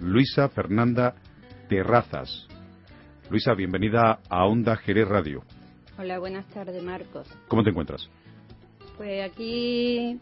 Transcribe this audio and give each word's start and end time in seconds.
Luisa 0.00 0.48
Fernanda 0.48 1.14
Terrazas. 1.68 2.46
Luisa, 3.28 3.52
bienvenida 3.52 4.20
a 4.30 4.46
Onda 4.46 4.76
Jerez 4.76 5.06
Radio. 5.06 5.42
Hola, 5.98 6.18
buenas 6.18 6.46
tardes, 6.46 6.82
Marcos. 6.82 7.28
¿Cómo 7.48 7.62
te 7.62 7.70
encuentras? 7.70 8.08
Pues 8.96 9.30
aquí 9.30 10.18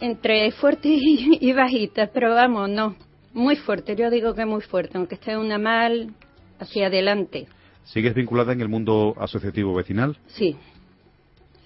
entre 0.00 0.50
fuerte 0.52 0.88
y, 0.90 1.52
bajita, 1.52 2.10
pero 2.12 2.34
vamos, 2.34 2.68
no, 2.68 2.96
muy 3.32 3.54
fuerte. 3.54 3.94
Yo 3.94 4.10
digo 4.10 4.34
que 4.34 4.44
muy 4.44 4.62
fuerte, 4.62 4.98
aunque 4.98 5.14
esté 5.14 5.36
una 5.36 5.58
mal, 5.58 6.12
hacia 6.58 6.88
adelante. 6.88 7.46
¿Sigues 7.84 8.14
vinculada 8.14 8.52
en 8.52 8.60
el 8.60 8.68
mundo 8.68 9.14
asociativo 9.16 9.74
vecinal? 9.74 10.18
Sí, 10.26 10.56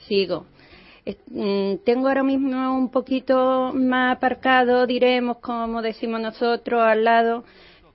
sigo. 0.07 0.47
Mm, 1.07 1.77
tengo 1.85 2.09
ahora 2.09 2.23
mismo 2.23 2.77
un 2.77 2.91
poquito 2.91 3.73
más 3.75 4.17
aparcado, 4.17 4.87
diremos, 4.87 5.39
como 5.39 5.83
decimos 5.83 6.21
nosotros, 6.21 6.81
al 6.83 7.05
lado, 7.05 7.45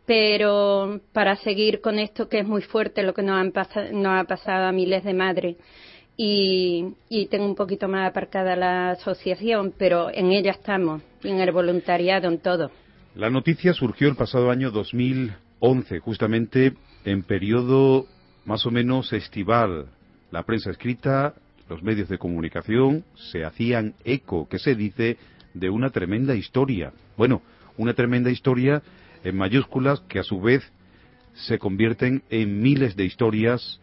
pero 0.05 0.99
para 1.11 1.35
seguir 1.37 1.81
con 1.81 1.97
esto 1.97 2.29
que 2.29 2.39
es 2.39 2.47
muy 2.47 2.61
fuerte, 2.61 3.01
lo 3.01 3.13
que 3.13 3.23
nos, 3.23 3.39
han 3.39 3.53
nos 3.93 4.19
ha 4.19 4.23
pasado 4.25 4.67
a 4.67 4.71
miles 4.71 5.03
de 5.03 5.13
madres. 5.13 5.57
Y, 6.17 6.95
y, 7.07 7.27
tengo 7.27 7.45
un 7.45 7.55
poquito 7.55 7.87
más 7.87 8.09
aparcada 8.09 8.55
la 8.57 8.91
asociación, 8.91 9.73
pero 9.77 10.09
en 10.13 10.31
ella 10.31 10.51
estamos, 10.51 11.01
en 11.23 11.39
el 11.39 11.51
voluntariado, 11.53 12.27
en 12.27 12.39
todo. 12.39 12.71
La 13.15 13.29
noticia 13.29 13.73
surgió 13.73 14.09
el 14.09 14.17
pasado 14.17 14.51
año 14.51 14.69
2011, 14.69 15.99
justamente 15.99 16.73
en 17.05 17.23
periodo 17.23 18.05
más 18.45 18.65
o 18.65 18.71
menos 18.71 19.13
estival. 19.13 19.87
La 20.29 20.43
prensa 20.43 20.71
escrita 20.71 21.35
los 21.69 21.83
medios 21.83 22.09
de 22.09 22.17
comunicación 22.17 23.05
se 23.15 23.45
hacían 23.45 23.93
eco, 24.03 24.49
que 24.49 24.59
se 24.59 24.75
dice, 24.75 25.17
de 25.53 25.69
una 25.69 25.91
tremenda 25.91 26.35
historia. 26.35 26.91
Bueno, 27.15 27.41
una 27.77 27.93
tremenda 27.93 28.31
historia 28.31 28.81
en 29.23 29.37
mayúsculas 29.37 30.01
que 30.01 30.19
a 30.19 30.23
su 30.23 30.41
vez 30.41 30.69
se 31.33 31.59
convierten 31.59 32.23
en 32.29 32.61
miles 32.61 32.95
de 32.95 33.05
historias 33.05 33.79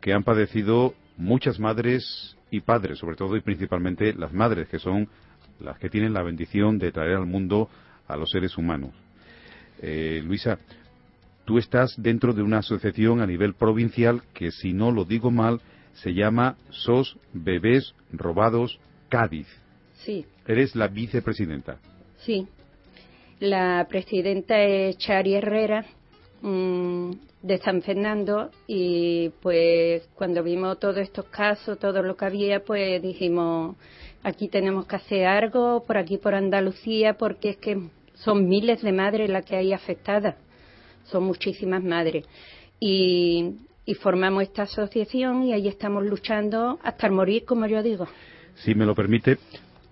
que 0.00 0.12
han 0.12 0.24
padecido 0.24 0.94
muchas 1.16 1.58
madres 1.60 2.36
y 2.50 2.60
padres, 2.60 2.98
sobre 2.98 3.16
todo 3.16 3.36
y 3.36 3.40
principalmente 3.40 4.12
las 4.14 4.32
madres, 4.32 4.68
que 4.68 4.78
son 4.78 5.08
las 5.60 5.78
que 5.78 5.90
tienen 5.90 6.12
la 6.12 6.22
bendición 6.22 6.78
de 6.78 6.90
traer 6.90 7.16
al 7.16 7.26
mundo 7.26 7.68
a 8.08 8.16
los 8.16 8.30
seres 8.30 8.56
humanos. 8.58 8.90
Eh, 9.82 10.22
Luisa, 10.24 10.58
tú 11.44 11.58
estás 11.58 11.94
dentro 11.96 12.32
de 12.32 12.42
una 12.42 12.58
asociación 12.58 13.20
a 13.20 13.26
nivel 13.26 13.54
provincial 13.54 14.22
que, 14.34 14.50
si 14.50 14.72
no 14.72 14.90
lo 14.90 15.04
digo 15.04 15.30
mal, 15.30 15.60
se 15.94 16.14
llama 16.14 16.56
SOS 16.70 17.16
Bebés 17.32 17.94
Robados 18.12 18.78
Cádiz. 19.08 19.46
Sí. 20.04 20.24
Eres 20.46 20.74
la 20.74 20.88
vicepresidenta. 20.88 21.78
Sí. 22.18 22.46
La 23.40 23.86
presidenta 23.88 24.60
es 24.62 24.98
Chari 24.98 25.34
Herrera 25.34 25.84
mm, 26.42 27.10
de 27.42 27.58
San 27.58 27.82
Fernando 27.82 28.50
y 28.66 29.30
pues 29.40 30.08
cuando 30.14 30.42
vimos 30.42 30.78
todos 30.78 30.98
estos 30.98 31.26
casos, 31.26 31.78
todo 31.78 32.02
lo 32.02 32.16
que 32.16 32.24
había, 32.26 32.64
pues 32.64 33.00
dijimos, 33.02 33.76
aquí 34.22 34.48
tenemos 34.48 34.86
que 34.86 34.96
hacer 34.96 35.26
algo, 35.26 35.84
por 35.86 35.96
aquí 35.96 36.18
por 36.18 36.34
Andalucía, 36.34 37.14
porque 37.14 37.50
es 37.50 37.56
que 37.56 37.80
son 38.14 38.48
miles 38.48 38.82
de 38.82 38.92
madres 38.92 39.30
las 39.30 39.44
que 39.44 39.56
hay 39.56 39.72
afectadas, 39.72 40.36
son 41.04 41.24
muchísimas 41.24 41.82
madres. 41.82 42.26
Y 42.78 43.54
y 43.84 43.94
formamos 43.94 44.42
esta 44.42 44.62
asociación 44.62 45.42
y 45.42 45.52
ahí 45.52 45.68
estamos 45.68 46.04
luchando 46.04 46.78
hasta 46.82 47.10
morir, 47.10 47.44
como 47.44 47.66
yo 47.66 47.82
digo. 47.82 48.06
Si 48.56 48.74
me 48.74 48.84
lo 48.84 48.94
permite, 48.94 49.38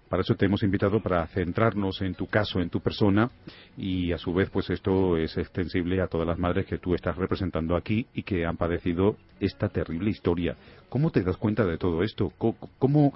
para 0.08 0.22
eso 0.22 0.34
te 0.34 0.46
hemos 0.46 0.62
invitado 0.62 1.00
para 1.00 1.26
centrarnos 1.28 2.00
en 2.02 2.14
tu 2.14 2.26
caso, 2.26 2.60
en 2.60 2.70
tu 2.70 2.80
persona 2.80 3.30
y 3.76 4.12
a 4.12 4.18
su 4.18 4.32
vez 4.32 4.50
pues 4.50 4.70
esto 4.70 5.16
es 5.16 5.36
extensible 5.36 6.00
a 6.00 6.06
todas 6.06 6.26
las 6.26 6.38
madres 6.38 6.66
que 6.66 6.78
tú 6.78 6.94
estás 6.94 7.16
representando 7.16 7.76
aquí 7.76 8.06
y 8.14 8.22
que 8.22 8.46
han 8.46 8.56
padecido 8.56 9.16
esta 9.40 9.68
terrible 9.68 10.10
historia. 10.10 10.56
¿Cómo 10.88 11.10
te 11.10 11.22
das 11.22 11.36
cuenta 11.36 11.64
de 11.64 11.78
todo 11.78 12.02
esto? 12.02 12.32
¿Cómo, 12.78 13.14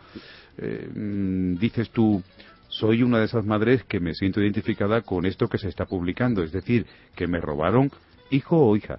eh, 0.59 0.89
mm, 0.95 1.57
dices 1.57 1.91
tú, 1.91 2.23
soy 2.69 3.03
una 3.03 3.19
de 3.19 3.27
esas 3.27 3.45
madres 3.45 3.85
que 3.85 4.01
me 4.01 4.15
siento 4.15 4.41
identificada 4.41 5.03
con 5.03 5.27
esto 5.27 5.49
que 5.49 5.59
se 5.59 5.69
está 5.69 5.87
publicando? 5.87 6.43
Es 6.43 6.53
decir, 6.53 6.87
que 7.15 7.27
me 7.27 7.41
robaron 7.41 7.91
hijo 8.31 8.59
o 8.59 8.77
hija 8.77 8.99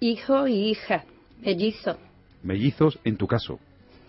hijo 0.00 0.48
y 0.48 0.70
hija, 0.70 1.04
mellizos. 1.42 1.96
Mellizos 2.42 2.98
en 3.04 3.16
tu 3.16 3.26
caso. 3.26 3.60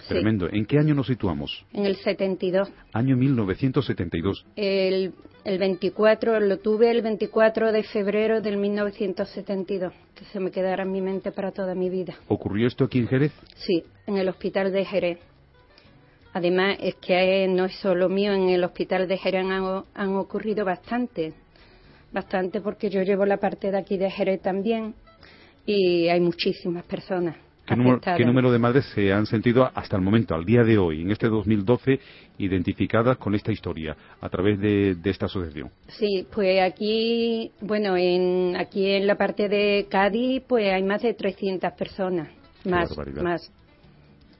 Tremendo. 0.08 0.50
¿En 0.50 0.66
qué 0.66 0.80
año 0.80 0.96
nos 0.96 1.08
situamos? 1.08 1.64
En 1.74 1.86
el 1.86 1.96
72. 1.96 2.72
Año 2.92 3.16
1972. 3.16 4.46
El, 4.56 5.14
el 5.44 5.60
24, 5.60 6.40
lo 6.40 6.58
tuve 6.58 6.90
el 6.90 7.02
24 7.02 7.72
de 7.72 7.84
febrero 7.84 8.42
del 8.42 8.58
1972, 8.58 9.94
que 10.16 10.26
se 10.26 10.40
me 10.40 10.50
quedará 10.50 10.84
en 10.84 10.92
mi 10.92 11.02
mente 11.02 11.32
para 11.32 11.52
toda 11.52 11.76
mi 11.76 11.90
vida. 11.90 12.16
¿Ocurrió 12.28 12.68
esto 12.68 12.86
aquí 12.86 13.00
en 13.00 13.08
Jerez? 13.08 13.32
Sí, 13.56 13.84
en 14.08 14.18
el 14.18 14.28
hospital 14.28 14.72
de 14.72 14.86
Jerez. 14.86 15.20
Además, 16.34 16.78
es 16.80 16.96
que 16.96 17.48
no 17.48 17.66
es 17.66 17.76
solo 17.76 18.10
mío, 18.10 18.34
en 18.34 18.50
el 18.50 18.64
hospital 18.64 19.08
de 19.08 19.18
Jerez 19.18 19.46
han, 19.46 19.84
han 19.94 20.16
ocurrido 20.16 20.66
bastante. 20.66 21.34
Bastante 22.12 22.60
porque 22.60 22.90
yo 22.90 23.04
llevo 23.04 23.26
la 23.26 23.38
parte 23.38 23.70
de 23.72 23.78
aquí 23.78 23.98
de 23.98 24.10
Jerez 24.10 24.42
también 24.42 24.96
y 25.66 26.08
hay 26.08 26.20
muchísimas 26.20 26.84
personas. 26.86 27.36
¿Qué 27.66 28.26
número, 28.26 28.52
de 28.52 28.60
madres 28.60 28.86
se 28.94 29.14
han 29.14 29.26
sentido 29.26 29.70
hasta 29.74 29.96
el 29.96 30.02
momento, 30.02 30.36
al 30.36 30.44
día 30.44 30.64
de 30.64 30.78
hoy, 30.78 31.02
en 31.02 31.12
este 31.12 31.30
2012, 31.30 32.00
identificadas 32.40 33.18
con 33.18 33.34
esta 33.34 33.52
historia 33.52 33.96
a 34.20 34.30
través 34.30 34.60
de, 34.60 34.98
esta 35.06 35.28
asociación? 35.28 35.70
Sí, 35.88 36.28
pues 36.34 36.62
aquí, 36.62 37.52
bueno, 37.62 37.96
en, 37.96 38.58
aquí 38.58 38.90
en 38.90 39.08
la 39.08 39.16
parte 39.16 39.48
de 39.48 39.88
Cádiz, 39.90 40.44
pues 40.48 40.74
hay 40.74 40.84
más 40.84 41.02
de 41.02 41.14
300 41.14 41.72
personas, 41.74 42.30
más, 42.66 42.94
más. 43.22 43.52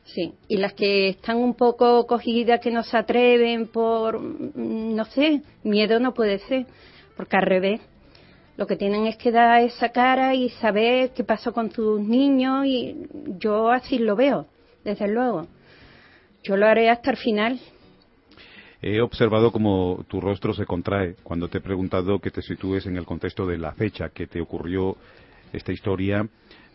Sí, 0.04 0.34
y 0.50 0.58
las 0.58 0.74
que 0.74 1.10
están 1.10 1.38
un 1.38 1.54
poco 1.54 2.06
cogidas, 2.08 2.60
que 2.60 2.72
no 2.72 2.84
se 2.84 2.98
atreven 2.98 3.68
por, 3.68 4.20
mm, 4.20 4.96
no 4.96 5.06
sé, 5.06 5.42
miedo 5.64 6.00
no 6.00 6.14
puede 6.14 6.40
ser, 6.40 6.66
porque 7.16 7.38
al 7.38 7.44
revés, 7.44 7.82
lo 8.62 8.68
que 8.68 8.76
tienen 8.76 9.08
es 9.08 9.18
que 9.18 9.32
dar 9.32 9.60
esa 9.64 9.90
cara 9.90 10.36
y 10.36 10.50
saber 10.50 11.14
qué 11.16 11.24
pasó 11.24 11.52
con 11.52 11.72
sus 11.72 12.00
niños 12.00 12.64
y 12.68 12.96
yo 13.40 13.72
así 13.72 13.98
lo 13.98 14.16
veo, 14.16 14.46
desde 14.84 15.08
luego. 15.08 15.48
Yo 16.44 16.56
lo 16.56 16.68
haré 16.68 16.92
hasta 16.92 17.10
el 17.10 17.18
final. 17.18 17.60
He 18.80 19.02
observado 19.02 19.52
cómo 19.52 20.06
tu 20.08 20.22
rostro 20.22 20.54
se 20.54 20.68
contrae 20.68 21.16
cuando 21.24 21.48
te 21.48 21.58
he 21.58 21.62
preguntado 21.62 22.20
que 22.20 22.30
te 22.30 22.44
sitúes 22.44 22.86
en 22.86 22.98
el 22.98 23.06
contexto 23.06 23.48
de 23.48 23.58
la 23.58 23.72
fecha 23.72 24.10
que 24.10 24.28
te 24.28 24.40
ocurrió 24.40 24.96
esta 25.52 25.72
historia. 25.72 26.28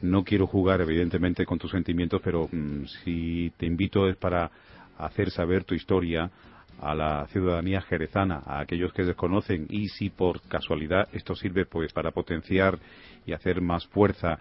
No 0.02 0.24
quiero 0.24 0.48
jugar, 0.48 0.80
evidentemente, 0.80 1.46
con 1.46 1.60
tus 1.60 1.70
sentimientos, 1.70 2.20
pero 2.20 2.48
mm, 2.50 2.86
si 3.04 3.52
te 3.58 3.66
invito 3.66 4.08
es 4.08 4.16
para 4.16 4.50
hacer 4.98 5.30
saber 5.30 5.62
tu 5.62 5.76
historia 5.76 6.32
a 6.80 6.94
la 6.94 7.26
ciudadanía 7.28 7.80
jerezana, 7.82 8.42
a 8.44 8.60
aquellos 8.60 8.92
que 8.92 9.04
desconocen 9.04 9.66
y 9.68 9.88
si 9.88 10.10
por 10.10 10.40
casualidad 10.42 11.08
esto 11.12 11.34
sirve 11.34 11.64
pues 11.66 11.92
para 11.92 12.10
potenciar 12.10 12.78
y 13.24 13.32
hacer 13.32 13.60
más 13.60 13.86
fuerza 13.86 14.38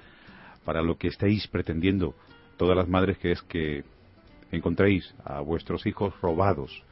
para 0.63 0.81
lo 0.81 0.97
que 0.97 1.07
estáis 1.07 1.47
pretendiendo 1.47 2.15
todas 2.57 2.75
las 2.75 2.87
madres 2.87 3.17
que 3.17 3.31
es 3.31 3.41
que 3.43 3.83
encontréis 4.51 5.13
a 5.23 5.41
vuestros 5.41 5.85
hijos 5.85 6.13
robados. 6.21 6.83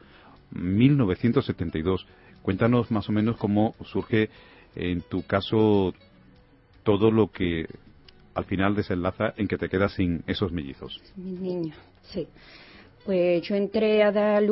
1972. 0.50 2.06
Cuéntanos 2.42 2.90
más 2.90 3.08
o 3.08 3.12
menos 3.12 3.36
cómo 3.36 3.74
surge 3.84 4.30
en 4.74 5.02
tu 5.02 5.26
caso 5.26 5.94
todo 6.82 7.10
lo 7.10 7.30
que 7.30 7.66
al 8.34 8.44
final 8.44 8.74
desenlaza 8.74 9.32
en 9.36 9.48
que 9.48 9.56
te 9.56 9.68
quedas 9.68 9.94
sin 9.94 10.22
esos 10.26 10.52
mellizos. 10.52 11.00
Mis 11.16 11.40
niños, 11.40 11.76
sí. 12.02 12.26
Pues 13.04 13.42
yo 13.42 13.54
entré 13.54 14.02
a 14.02 14.10
dar 14.10 14.42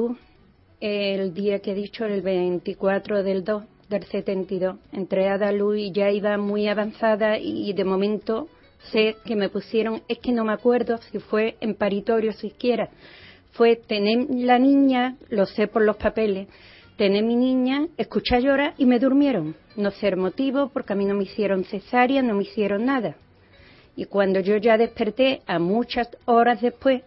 el 0.83 1.33
día 1.33 1.61
que 1.61 1.71
he 1.71 1.75
dicho, 1.75 2.05
el 2.05 2.23
24 2.23 3.23
del 3.23 3.45
2 3.45 3.63
del 3.89 4.05
72. 4.05 4.77
Entré 4.91 5.29
a 5.29 5.53
y 5.77 5.93
ya 5.93 6.11
iba 6.11 6.37
muy 6.39 6.67
avanzada 6.67 7.39
y 7.39 7.73
de 7.73 7.85
momento 7.85 8.49
sé 8.91 9.15
que 9.25 9.37
me 9.37 9.49
pusieron, 9.49 10.03
es 10.09 10.19
que 10.19 10.33
no 10.33 10.45
me 10.45 10.53
acuerdo 10.53 10.99
si 10.99 11.21
fue 11.21 11.57
en 11.61 11.77
paritorio 11.77 12.33
siquiera. 12.33 12.91
Fue 13.53 13.77
tener 13.77 14.27
la 14.29 14.59
niña, 14.59 15.17
lo 15.29 15.47
sé 15.47 15.69
por 15.69 15.83
los 15.83 15.97
papeles, 15.99 16.49
tener 16.97 17.23
mi 17.23 17.37
niña, 17.37 17.87
escuchar 17.97 18.43
llorar 18.43 18.75
y 18.77 18.87
me 18.87 18.99
durmieron. 18.99 19.55
No 19.77 19.93
sé 19.93 20.09
el 20.09 20.17
motivo, 20.17 20.71
porque 20.73 20.95
a 20.95 20.97
mí 20.97 21.05
no 21.05 21.15
me 21.15 21.25
hicieron 21.25 21.63
cesárea, 21.65 22.23
no 22.23 22.35
me 22.35 22.43
hicieron 22.43 22.87
nada. 22.87 23.15
Y 23.95 24.07
cuando 24.07 24.41
yo 24.41 24.57
ya 24.57 24.77
desperté, 24.77 25.43
a 25.47 25.61
muchas 25.61 26.09
horas 26.25 26.61
después, 26.61 27.03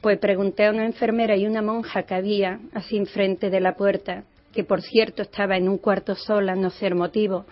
pues 0.00 0.18
pregunté 0.18 0.66
a 0.66 0.70
una 0.70 0.86
enfermera 0.86 1.36
y 1.36 1.46
una 1.46 1.62
monja 1.62 2.04
que 2.04 2.14
había 2.14 2.60
así 2.72 2.96
enfrente 2.96 3.50
de 3.50 3.60
la 3.60 3.74
puerta, 3.74 4.24
que 4.52 4.64
por 4.64 4.82
cierto 4.82 5.22
estaba 5.22 5.56
en 5.56 5.68
un 5.68 5.78
cuarto 5.78 6.14
sola, 6.14 6.54
no 6.54 6.70
sé 6.70 6.86
el 6.86 6.94
motivo. 6.94 7.46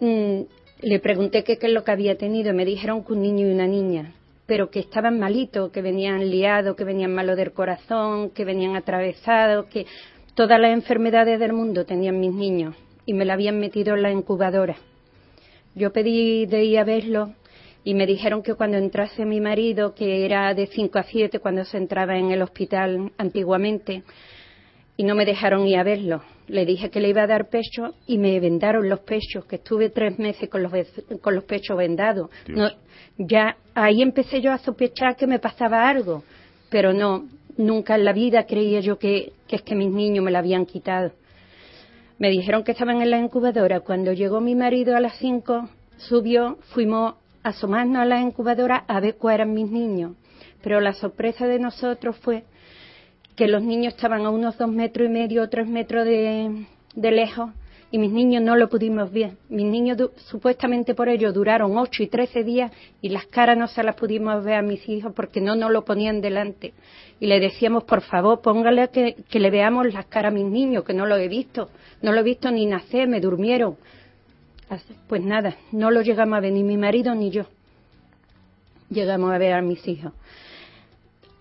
Mm, 0.00 0.42
le 0.82 0.98
pregunté 1.00 1.44
qué, 1.44 1.58
es 1.60 1.72
lo 1.72 1.84
que 1.84 1.90
había 1.90 2.16
tenido 2.16 2.52
me 2.52 2.64
dijeron 2.64 3.04
que 3.04 3.12
un 3.12 3.22
niño 3.22 3.46
y 3.46 3.52
una 3.52 3.66
niña, 3.66 4.14
pero 4.46 4.70
que 4.70 4.80
estaban 4.80 5.18
malitos, 5.18 5.70
que 5.70 5.82
venían 5.82 6.30
liados, 6.30 6.76
que 6.76 6.84
venían 6.84 7.14
malos 7.14 7.36
del 7.36 7.52
corazón, 7.52 8.30
que 8.30 8.44
venían 8.44 8.76
atravesados, 8.76 9.66
que 9.66 9.86
todas 10.34 10.60
las 10.60 10.72
enfermedades 10.72 11.38
del 11.40 11.52
mundo 11.52 11.84
tenían 11.84 12.20
mis 12.20 12.32
niños. 12.32 12.74
y 13.08 13.12
me 13.12 13.24
la 13.24 13.34
habían 13.34 13.60
metido 13.60 13.94
en 13.94 14.02
la 14.02 14.10
incubadora. 14.10 14.74
Yo 15.76 15.92
pedí 15.92 16.44
de 16.46 16.64
ir 16.64 16.80
a 16.80 16.84
verlo 16.84 17.34
y 17.86 17.94
me 17.94 18.04
dijeron 18.04 18.42
que 18.42 18.54
cuando 18.54 18.78
entrase 18.78 19.24
mi 19.24 19.40
marido, 19.40 19.94
que 19.94 20.24
era 20.24 20.52
de 20.54 20.66
5 20.66 20.98
a 20.98 21.04
7 21.04 21.38
cuando 21.38 21.64
se 21.64 21.76
entraba 21.76 22.18
en 22.18 22.32
el 22.32 22.42
hospital 22.42 23.12
antiguamente, 23.16 24.02
y 24.96 25.04
no 25.04 25.14
me 25.14 25.24
dejaron 25.24 25.68
ir 25.68 25.78
a 25.78 25.84
verlo. 25.84 26.20
Le 26.48 26.66
dije 26.66 26.90
que 26.90 26.98
le 26.98 27.10
iba 27.10 27.22
a 27.22 27.28
dar 27.28 27.48
pecho 27.48 27.94
y 28.08 28.18
me 28.18 28.40
vendaron 28.40 28.88
los 28.88 29.00
pechos, 29.00 29.44
que 29.44 29.56
estuve 29.56 29.90
tres 29.90 30.18
meses 30.18 30.48
con 30.48 30.64
los, 30.64 30.72
con 31.20 31.36
los 31.36 31.44
pechos 31.44 31.76
vendados. 31.76 32.28
ya 33.18 33.56
ahí 33.72 34.02
empecé 34.02 34.40
yo 34.40 34.50
a 34.50 34.58
sospechar 34.58 35.14
que 35.14 35.28
me 35.28 35.38
pasaba 35.38 35.88
algo, 35.88 36.24
pero 36.68 36.92
no, 36.92 37.28
nunca 37.56 37.94
en 37.94 38.04
la 38.04 38.12
vida 38.12 38.46
creía 38.46 38.80
yo 38.80 38.98
que, 38.98 39.32
que 39.46 39.54
es 39.54 39.62
que 39.62 39.76
mis 39.76 39.92
niños 39.92 40.24
me 40.24 40.32
la 40.32 40.40
habían 40.40 40.66
quitado. 40.66 41.12
Me 42.18 42.30
dijeron 42.30 42.64
que 42.64 42.72
estaban 42.72 43.00
en 43.00 43.12
la 43.12 43.18
incubadora. 43.20 43.78
Cuando 43.78 44.12
llegó 44.12 44.40
mi 44.40 44.56
marido 44.56 44.96
a 44.96 45.00
las 45.00 45.16
5, 45.18 45.68
subió, 45.98 46.58
fuimos 46.72 47.14
asomarnos 47.46 48.02
a 48.02 48.04
la 48.04 48.20
incubadora 48.20 48.84
a 48.88 48.98
ver 49.00 49.16
cuáles 49.16 49.40
eran 49.40 49.54
mis 49.54 49.70
niños. 49.70 50.12
Pero 50.62 50.80
la 50.80 50.92
sorpresa 50.92 51.46
de 51.46 51.60
nosotros 51.60 52.16
fue 52.16 52.44
que 53.36 53.46
los 53.46 53.62
niños 53.62 53.94
estaban 53.94 54.26
a 54.26 54.30
unos 54.30 54.58
dos 54.58 54.68
metros 54.68 55.06
y 55.08 55.12
medio 55.12 55.48
tres 55.48 55.68
metros 55.68 56.04
de, 56.04 56.66
lejos 56.94 57.50
y 57.92 57.98
mis 57.98 58.10
niños 58.10 58.42
no 58.42 58.56
lo 58.56 58.68
pudimos 58.68 59.12
ver. 59.12 59.32
Mis 59.48 59.66
niños 59.66 59.96
supuestamente 60.28 60.94
por 60.94 61.08
ello 61.08 61.32
duraron 61.32 61.78
ocho 61.78 62.02
y 62.02 62.08
trece 62.08 62.42
días 62.42 62.72
y 63.00 63.10
las 63.10 63.26
caras 63.26 63.56
no 63.56 63.68
se 63.68 63.84
las 63.84 63.94
pudimos 63.94 64.42
ver 64.42 64.54
a 64.56 64.62
mis 64.62 64.88
hijos 64.88 65.12
porque 65.14 65.40
no 65.40 65.54
nos 65.54 65.70
lo 65.70 65.84
ponían 65.84 66.20
delante. 66.20 66.72
Y 67.20 67.26
le 67.26 67.38
decíamos, 67.38 67.84
por 67.84 68.00
favor, 68.00 68.40
póngale 68.40 68.88
que, 68.88 69.14
que 69.30 69.38
le 69.38 69.50
veamos 69.50 69.92
las 69.94 70.06
caras 70.06 70.32
a 70.32 70.34
mis 70.34 70.46
niños, 70.46 70.82
que 70.82 70.94
no 70.94 71.06
lo 71.06 71.16
he 71.16 71.28
visto. 71.28 71.70
No 72.02 72.10
lo 72.10 72.20
he 72.20 72.24
visto 72.24 72.50
ni 72.50 72.66
nacer, 72.66 73.06
me 73.06 73.20
durmieron. 73.20 73.76
Pues 75.08 75.22
nada, 75.22 75.56
no 75.70 75.90
lo 75.90 76.02
llegamos 76.02 76.36
a 76.36 76.40
ver 76.40 76.52
ni 76.52 76.64
mi 76.64 76.76
marido 76.76 77.14
ni 77.14 77.30
yo. 77.30 77.44
Llegamos 78.90 79.32
a 79.32 79.38
ver 79.38 79.52
a 79.52 79.62
mis 79.62 79.86
hijos. 79.86 80.12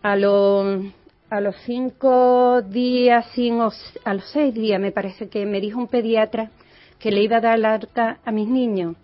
A 0.04 0.16
los, 0.16 0.86
a 1.30 1.42
los 1.42 1.56
cinco 1.66 2.62
días, 2.62 3.26
a 4.04 4.14
los 4.14 4.26
seis 4.32 4.54
días, 4.54 4.80
me 4.80 4.92
parece 4.92 5.30
que 5.30 5.46
me 5.46 5.60
dijo 5.60 5.80
un 5.80 5.88
pediatra 5.88 6.52
que 7.00 7.12
le 7.12 7.24
iba 7.24 7.38
a 7.38 7.42
dar 7.42 7.58
la 7.58 7.74
alta 7.74 8.20
a 8.24 8.32
mis 8.32 8.48
niños. 8.48 8.96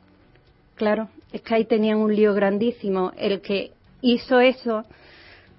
Claro, 0.76 1.10
es 1.32 1.42
que 1.42 1.56
ahí 1.56 1.66
tenían 1.66 1.98
un 1.98 2.16
lío 2.16 2.34
grandísimo. 2.34 3.12
El 3.18 3.42
que 3.42 3.72
hizo 4.02 4.40
eso, 4.40 4.84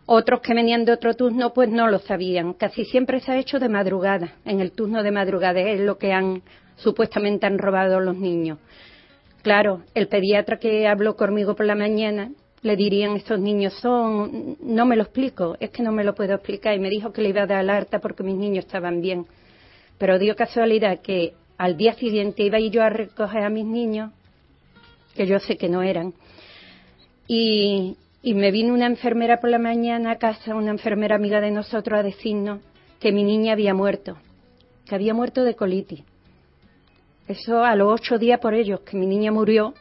otros 0.06 0.41
que 0.41 0.55
venían 0.55 0.85
de 0.85 0.93
otro 0.93 1.15
turno, 1.15 1.53
pues 1.53 1.69
no 1.69 1.88
lo 1.88 1.99
sabían. 1.99 2.55
Casi 2.55 2.85
siempre 2.85 3.20
se 3.20 3.32
ha 3.32 3.38
hecho 3.38 3.58
de 3.58 3.69
madrugada, 3.69 4.35
en 4.44 4.61
el 4.61 4.70
turno 4.70 5.03
de 5.03 5.11
madrugada, 5.11 5.61
es 5.61 5.81
lo 5.81 5.99
que 5.99 6.12
han 6.12 6.43
supuestamente 6.76 7.46
han 7.46 7.58
robado 7.58 8.00
los 8.00 8.16
niños. 8.16 8.58
Claro, 9.42 9.82
el 9.94 10.08
pediatra 10.08 10.58
que 10.58 10.86
habló 10.86 11.16
conmigo 11.16 11.56
por 11.56 11.66
la 11.66 11.74
mañana 11.74 12.30
le 12.62 12.76
dirían 12.76 13.16
estos 13.16 13.40
niños 13.40 13.74
son, 13.74 14.56
no 14.60 14.86
me 14.86 14.96
lo 14.96 15.02
explico, 15.02 15.56
es 15.58 15.70
que 15.70 15.82
no 15.82 15.90
me 15.90 16.04
lo 16.04 16.14
puedo 16.14 16.34
explicar 16.34 16.74
y 16.74 16.78
me 16.78 16.90
dijo 16.90 17.12
que 17.12 17.20
le 17.20 17.30
iba 17.30 17.42
a 17.42 17.46
dar 17.46 17.58
alerta 17.58 17.98
porque 17.98 18.22
mis 18.22 18.36
niños 18.36 18.64
estaban 18.64 19.00
bien. 19.00 19.26
Pero 19.98 20.19
dio 20.19 20.36
casualidad 20.36 21.00
que 21.00 21.34
al 21.58 21.76
día 21.76 21.94
siguiente 21.94 22.44
iba 22.44 22.60
yo 22.60 22.82
a 22.82 22.90
recoger 22.90 23.42
a 23.42 23.50
mis 23.50 23.66
niños, 23.66 24.12
que 25.16 25.26
yo 25.26 25.40
sé 25.40 25.56
que 25.56 25.69
no 25.69 25.82
eran, 25.82 26.14
y, 27.26 27.96
y 28.22 28.34
me 28.34 28.52
vino 28.52 28.72
una 28.74 28.86
enfermera 28.86 29.40
por 29.40 29.50
la 29.50 29.58
mañana 29.58 30.12
a 30.12 30.19
casa, 30.19 30.54
una 30.54 30.70
enfermera 30.70 31.16
amiga 31.16 31.40
de 31.40 31.50
nosotros, 31.50 31.98
a 31.98 32.02
decirnos 32.02 32.60
que 33.00 33.10
mi 33.10 33.24
niña 33.24 33.52
había 33.54 33.74
muerto, 33.74 34.16
que 34.86 34.94
había 34.94 35.14
muerto 35.14 35.42
de 35.42 35.56
colitis. 35.56 36.04
Eso 37.28 37.64
a 37.64 37.76
los 37.76 37.92
ocho 37.92 38.19
días 38.19 38.40
por 38.40 38.54
ellos, 38.54 38.80
que 38.80 38.96
mi 38.96 39.06
niña 39.06 39.30
murió 39.30 39.74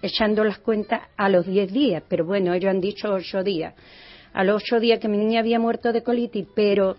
echando 0.00 0.44
las 0.44 0.58
cuentas 0.58 1.02
a 1.16 1.28
los 1.28 1.46
diez 1.46 1.72
días, 1.72 2.02
pero 2.08 2.24
bueno, 2.24 2.54
ellos 2.54 2.70
han 2.70 2.80
dicho 2.80 3.12
ocho 3.12 3.42
días. 3.42 3.74
A 4.32 4.44
los 4.44 4.62
ocho 4.62 4.78
días 4.78 5.00
que 5.00 5.08
mi 5.08 5.18
niña 5.18 5.40
había 5.40 5.58
muerto 5.58 5.92
de 5.92 6.02
colitis, 6.02 6.46
pero 6.54 6.96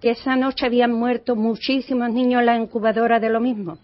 que 0.00 0.10
esa 0.10 0.36
noche 0.36 0.66
habían 0.66 0.92
muerto 0.92 1.34
muchísimos 1.34 2.12
niños 2.12 2.40
en 2.40 2.46
la 2.46 2.56
incubadora 2.56 3.18
de 3.18 3.30
lo 3.30 3.40
mismo. 3.40 3.78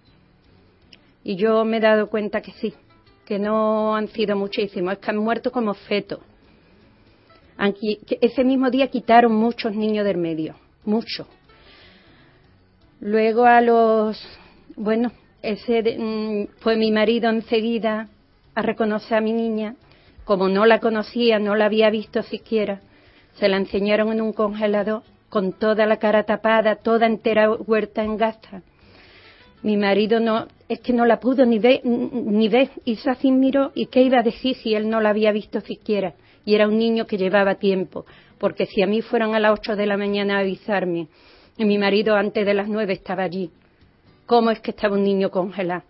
Y 1.25 1.37
yo 1.37 1.65
me 1.65 1.79
he 1.79 1.81
dado 1.81 2.09
cuenta 2.09 2.41
que 2.41 2.53
sí, 2.53 2.75
que 3.25 3.39
no 3.39 3.97
han 3.97 4.09
sido 4.09 4.37
muchísimos, 4.37 4.95
es 4.95 4.99
que 5.01 5.11
han 5.11 5.19
muerto 5.19 5.51
como 5.51 5.75
fetos. 5.75 6.21
Ese 8.21 8.45
mismo 8.45 8.71
día 8.71 8.89
quitaron 8.89 9.35
muchos 9.35 9.75
niños 9.75 10.05
del 10.05 10.19
medio, 10.19 10.55
muchos. 10.85 11.27
Luego 13.01 13.45
a 13.45 13.61
los, 13.61 14.21
bueno, 14.77 15.13
ese 15.43 15.83
mm, 15.99 16.61
fue 16.61 16.77
mi 16.77 16.91
marido 16.91 17.29
enseguida 17.29 18.09
a 18.55 18.63
reconocer 18.63 19.19
a 19.19 19.21
mi 19.21 19.33
niña. 19.33 19.77
Como 20.25 20.49
no 20.49 20.67
la 20.67 20.79
conocía, 20.79 21.39
no 21.39 21.57
la 21.57 21.67
había 21.67 21.91
visto 21.91 22.23
siquiera, 22.23 22.81
se 23.35 23.49
la 23.49 23.57
enseñaron 23.57 24.13
en 24.13 24.21
un 24.21 24.33
congelador 24.33 25.03
con 25.29 25.53
toda 25.53 25.87
la 25.87 25.97
cara 25.97 26.25
tapada, 26.25 26.77
toda 26.77 27.07
entera 27.07 27.51
huerta 27.51 28.05
en 28.05 28.17
gasta. 28.17 28.63
Mi 29.63 29.77
marido 29.77 30.21
no, 30.21 30.47
es 30.69 30.81
que 30.81 30.93
no 30.93 31.07
la 31.07 31.21
pudo 31.21 31.47
ni 31.47 31.59
ver, 31.59 31.81
ni 31.85 32.49
ver. 32.49 32.71
Hizo 32.85 33.11
así 33.11 33.31
miró 33.31 33.73
y 33.75 33.87
qué 33.87 34.03
iba 34.03 34.19
a 34.19 34.23
decir 34.23 34.57
si 34.57 34.75
él 34.75 34.91
no 34.91 35.01
la 35.01 35.11
había 35.11 35.33
visto 35.33 35.61
siquiera. 35.61 36.15
Y 36.45 36.55
era 36.55 36.69
un 36.69 36.79
niño 36.79 37.07
que 37.07 37.17
llevaba 37.17 37.55
tiempo, 37.55 38.05
porque 38.39 38.67
si 38.67 38.83
a 38.83 38.87
mí 38.87 39.01
fueron 39.01 39.35
a 39.35 39.41
las 39.41 39.53
ocho 39.53 39.77
de 39.77 39.87
la 39.87 39.97
mañana 39.97 40.37
a 40.37 40.41
avisarme, 40.41 41.07
y 41.57 41.65
mi 41.65 41.79
marido 41.79 42.17
antes 42.17 42.45
de 42.45 42.55
las 42.55 42.69
nueve 42.69 42.93
estaba 42.93 43.23
allí, 43.23 43.51
¿Cómo 44.33 44.51
es 44.51 44.61
que 44.61 44.71
estaba 44.71 44.97
un 44.97 45.05
niño 45.05 45.31
congelado? 45.31 45.83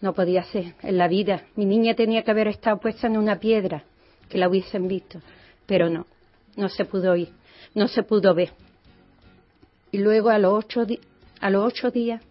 No 0.00 0.12
podía 0.12 0.44
ser. 0.44 0.74
En 0.80 0.96
la 0.96 1.08
vida, 1.08 1.42
mi 1.56 1.64
niña 1.64 1.96
tenía 1.96 2.22
que 2.22 2.30
haber 2.30 2.46
estado 2.46 2.78
puesta 2.78 3.08
en 3.08 3.18
una 3.18 3.40
piedra, 3.40 3.82
que 4.28 4.38
la 4.38 4.48
hubiesen 4.48 4.86
visto. 4.86 5.20
Pero 5.66 5.90
no, 5.90 6.06
no 6.54 6.68
se 6.68 6.84
pudo 6.84 7.16
ir, 7.16 7.30
no 7.74 7.88
se 7.88 8.04
pudo 8.04 8.32
ver. 8.32 8.50
Y 9.90 9.98
luego 9.98 10.30
a 10.30 10.38
los 10.38 10.52
ocho, 10.52 10.86
a 11.40 11.50
los 11.50 11.66
ocho 11.66 11.90
días, 11.90 12.22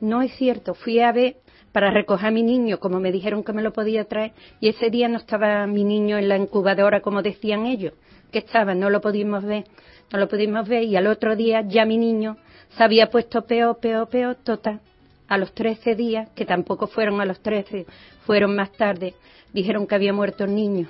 no 0.00 0.20
es 0.20 0.36
cierto, 0.36 0.74
fui 0.74 1.00
a 1.00 1.12
ver 1.12 1.36
para 1.72 1.90
recoger 1.90 2.26
a 2.26 2.30
mi 2.30 2.42
niño, 2.42 2.78
como 2.78 3.00
me 3.00 3.12
dijeron 3.12 3.42
que 3.42 3.54
me 3.54 3.62
lo 3.62 3.72
podía 3.72 4.04
traer, 4.04 4.32
y 4.60 4.68
ese 4.68 4.90
día 4.90 5.08
no 5.08 5.16
estaba 5.16 5.66
mi 5.66 5.82
niño 5.82 6.18
en 6.18 6.28
la 6.28 6.36
incubadora, 6.36 7.00
como 7.00 7.22
decían 7.22 7.64
ellos, 7.64 7.94
que 8.30 8.40
estaba, 8.40 8.74
no 8.74 8.90
lo 8.90 9.00
pudimos 9.00 9.44
ver, 9.44 9.64
no 10.12 10.18
lo 10.18 10.28
pudimos 10.28 10.68
ver, 10.68 10.82
y 10.82 10.94
al 10.94 11.06
otro 11.06 11.36
día 11.36 11.62
ya 11.66 11.86
mi 11.86 11.96
niño 11.96 12.36
se 12.70 12.84
había 12.84 13.10
puesto 13.10 13.42
peor, 13.42 13.78
peor, 13.78 14.08
peor, 14.08 14.36
total. 14.36 14.80
A 15.28 15.38
los 15.38 15.52
13 15.54 15.94
días, 15.94 16.30
que 16.30 16.44
tampoco 16.44 16.86
fueron 16.86 17.20
a 17.20 17.24
los 17.24 17.40
13, 17.40 17.86
fueron 18.24 18.54
más 18.54 18.72
tarde, 18.72 19.14
dijeron 19.52 19.86
que 19.86 19.94
había 19.94 20.12
muerto 20.12 20.44
el 20.44 20.54
niño. 20.54 20.88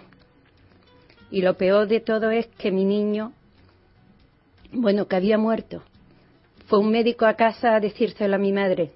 Y 1.31 1.43
lo 1.43 1.55
peor 1.55 1.89
de 1.89 2.01
todo 2.01 2.31
es 2.31 2.47
que 2.59 2.71
mi 2.71 2.85
niño, 2.85 3.33
bueno, 4.73 5.07
que 5.07 5.17
había 5.17 5.39
muerto. 5.39 5.83
Fue 6.67 6.79
un 6.79 6.91
médico 6.91 7.27
a 7.27 7.35
casa 7.35 7.77
a 7.77 7.81
decírselo 7.81 8.35
a 8.37 8.39
mi 8.39 8.53
madre, 8.53 8.91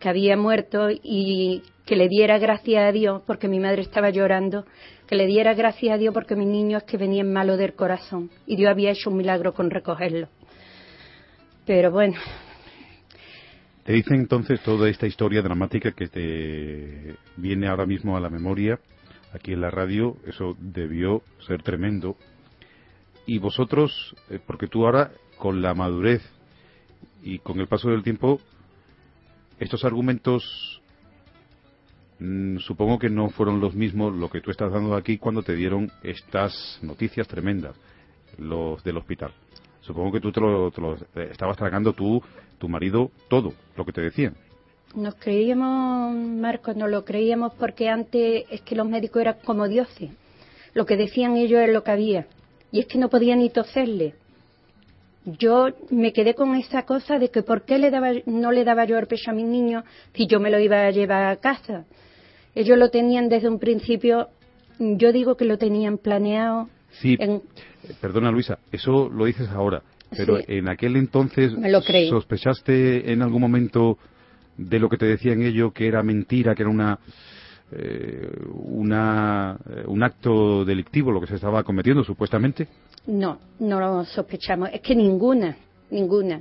que 0.00 0.08
había 0.08 0.36
muerto 0.36 0.88
y 0.90 1.62
que 1.86 1.96
le 1.96 2.08
diera 2.08 2.38
gracias 2.38 2.84
a 2.84 2.92
Dios, 2.92 3.22
porque 3.26 3.48
mi 3.48 3.60
madre 3.60 3.82
estaba 3.82 4.10
llorando, 4.10 4.66
que 5.08 5.16
le 5.16 5.26
diera 5.26 5.54
gracias 5.54 5.94
a 5.94 5.96
Dios 5.96 6.12
porque 6.12 6.36
mi 6.36 6.44
niño 6.44 6.76
es 6.76 6.84
que 6.84 6.98
venía 6.98 7.24
malo 7.24 7.56
del 7.56 7.72
corazón 7.72 8.30
y 8.46 8.56
Dios 8.56 8.70
había 8.70 8.90
hecho 8.90 9.08
un 9.10 9.16
milagro 9.16 9.54
con 9.54 9.70
recogerlo. 9.70 10.28
Pero 11.68 11.90
bueno. 11.90 12.16
Te 13.84 13.92
dice 13.92 14.14
entonces 14.14 14.58
toda 14.62 14.88
esta 14.88 15.06
historia 15.06 15.42
dramática 15.42 15.92
que 15.92 16.08
te 16.08 17.14
viene 17.36 17.68
ahora 17.68 17.84
mismo 17.84 18.16
a 18.16 18.20
la 18.20 18.30
memoria 18.30 18.80
aquí 19.34 19.52
en 19.52 19.60
la 19.60 19.70
radio, 19.70 20.16
eso 20.26 20.56
debió 20.58 21.22
ser 21.46 21.62
tremendo. 21.62 22.16
Y 23.26 23.36
vosotros, 23.38 24.16
eh, 24.30 24.40
porque 24.44 24.66
tú 24.66 24.86
ahora 24.86 25.10
con 25.36 25.60
la 25.60 25.74
madurez 25.74 26.22
y 27.22 27.38
con 27.40 27.60
el 27.60 27.68
paso 27.68 27.90
del 27.90 28.02
tiempo, 28.02 28.40
estos 29.60 29.84
argumentos 29.84 30.80
mm, 32.18 32.60
supongo 32.60 32.98
que 32.98 33.10
no 33.10 33.28
fueron 33.28 33.60
los 33.60 33.74
mismos 33.74 34.16
lo 34.16 34.30
que 34.30 34.40
tú 34.40 34.50
estás 34.50 34.72
dando 34.72 34.96
aquí 34.96 35.18
cuando 35.18 35.42
te 35.42 35.54
dieron 35.54 35.92
estas 36.02 36.78
noticias 36.80 37.28
tremendas, 37.28 37.76
los 38.38 38.82
del 38.82 38.96
hospital. 38.96 39.34
Supongo 39.88 40.12
que 40.12 40.20
tú 40.20 40.30
te 40.30 40.40
lo, 40.42 40.68
eh, 40.68 41.28
estabas 41.32 41.56
tragando 41.56 41.94
tú, 41.94 42.22
tu 42.58 42.68
marido, 42.68 43.10
todo 43.28 43.54
lo 43.74 43.86
que 43.86 43.92
te 43.92 44.02
decían. 44.02 44.34
Nos 44.94 45.14
creíamos, 45.14 46.14
Marcos, 46.14 46.76
no 46.76 46.86
lo 46.88 47.06
creíamos 47.06 47.54
porque 47.54 47.88
antes 47.88 48.44
es 48.50 48.60
que 48.60 48.76
los 48.76 48.86
médicos 48.86 49.22
eran 49.22 49.36
como 49.42 49.66
dioses. 49.66 50.10
Lo 50.74 50.84
que 50.84 50.98
decían 50.98 51.38
ellos 51.38 51.62
es 51.62 51.70
lo 51.72 51.84
que 51.84 51.90
había. 51.90 52.26
Y 52.70 52.80
es 52.80 52.86
que 52.86 52.98
no 52.98 53.08
podían 53.08 53.38
ni 53.38 53.48
toserle. 53.48 54.14
Yo 55.24 55.68
me 55.88 56.12
quedé 56.12 56.34
con 56.34 56.54
esa 56.54 56.82
cosa 56.82 57.18
de 57.18 57.30
que 57.30 57.42
por 57.42 57.62
qué 57.62 57.78
le 57.78 57.90
daba, 57.90 58.12
no 58.26 58.52
le 58.52 58.64
daba 58.64 58.84
yo 58.84 58.98
el 58.98 59.06
pecho 59.06 59.30
a 59.30 59.34
mis 59.34 59.46
niños 59.46 59.84
si 60.12 60.26
yo 60.26 60.38
me 60.38 60.50
lo 60.50 60.58
iba 60.58 60.82
a 60.82 60.90
llevar 60.90 61.24
a 61.24 61.36
casa. 61.36 61.86
Ellos 62.54 62.76
lo 62.76 62.90
tenían 62.90 63.30
desde 63.30 63.48
un 63.48 63.58
principio, 63.58 64.28
yo 64.78 65.12
digo 65.12 65.38
que 65.38 65.46
lo 65.46 65.56
tenían 65.56 65.96
planeado 65.96 66.68
Sí, 66.92 67.16
perdona 68.00 68.30
Luisa, 68.30 68.58
eso 68.72 69.08
lo 69.08 69.24
dices 69.24 69.48
ahora, 69.48 69.82
pero 70.16 70.38
en 70.46 70.68
aquel 70.68 70.96
entonces 70.96 71.52
Me 71.56 71.70
lo 71.70 71.80
sospechaste 71.82 73.12
en 73.12 73.22
algún 73.22 73.40
momento 73.40 73.98
de 74.56 74.78
lo 74.78 74.88
que 74.88 74.96
te 74.96 75.06
decían 75.06 75.42
ellos 75.42 75.72
que 75.72 75.86
era 75.86 76.02
mentira, 76.02 76.54
que 76.54 76.62
era 76.62 76.70
una, 76.70 76.98
eh, 77.70 78.30
una, 78.54 79.56
eh, 79.70 79.84
un 79.86 80.02
acto 80.02 80.64
delictivo 80.64 81.12
lo 81.12 81.20
que 81.20 81.26
se 81.26 81.36
estaba 81.36 81.62
cometiendo 81.62 82.02
supuestamente? 82.02 82.66
No, 83.06 83.38
no 83.60 83.80
lo 83.80 84.04
sospechamos. 84.04 84.70
Es 84.72 84.80
que 84.80 84.94
ninguna, 84.94 85.56
ninguna. 85.90 86.40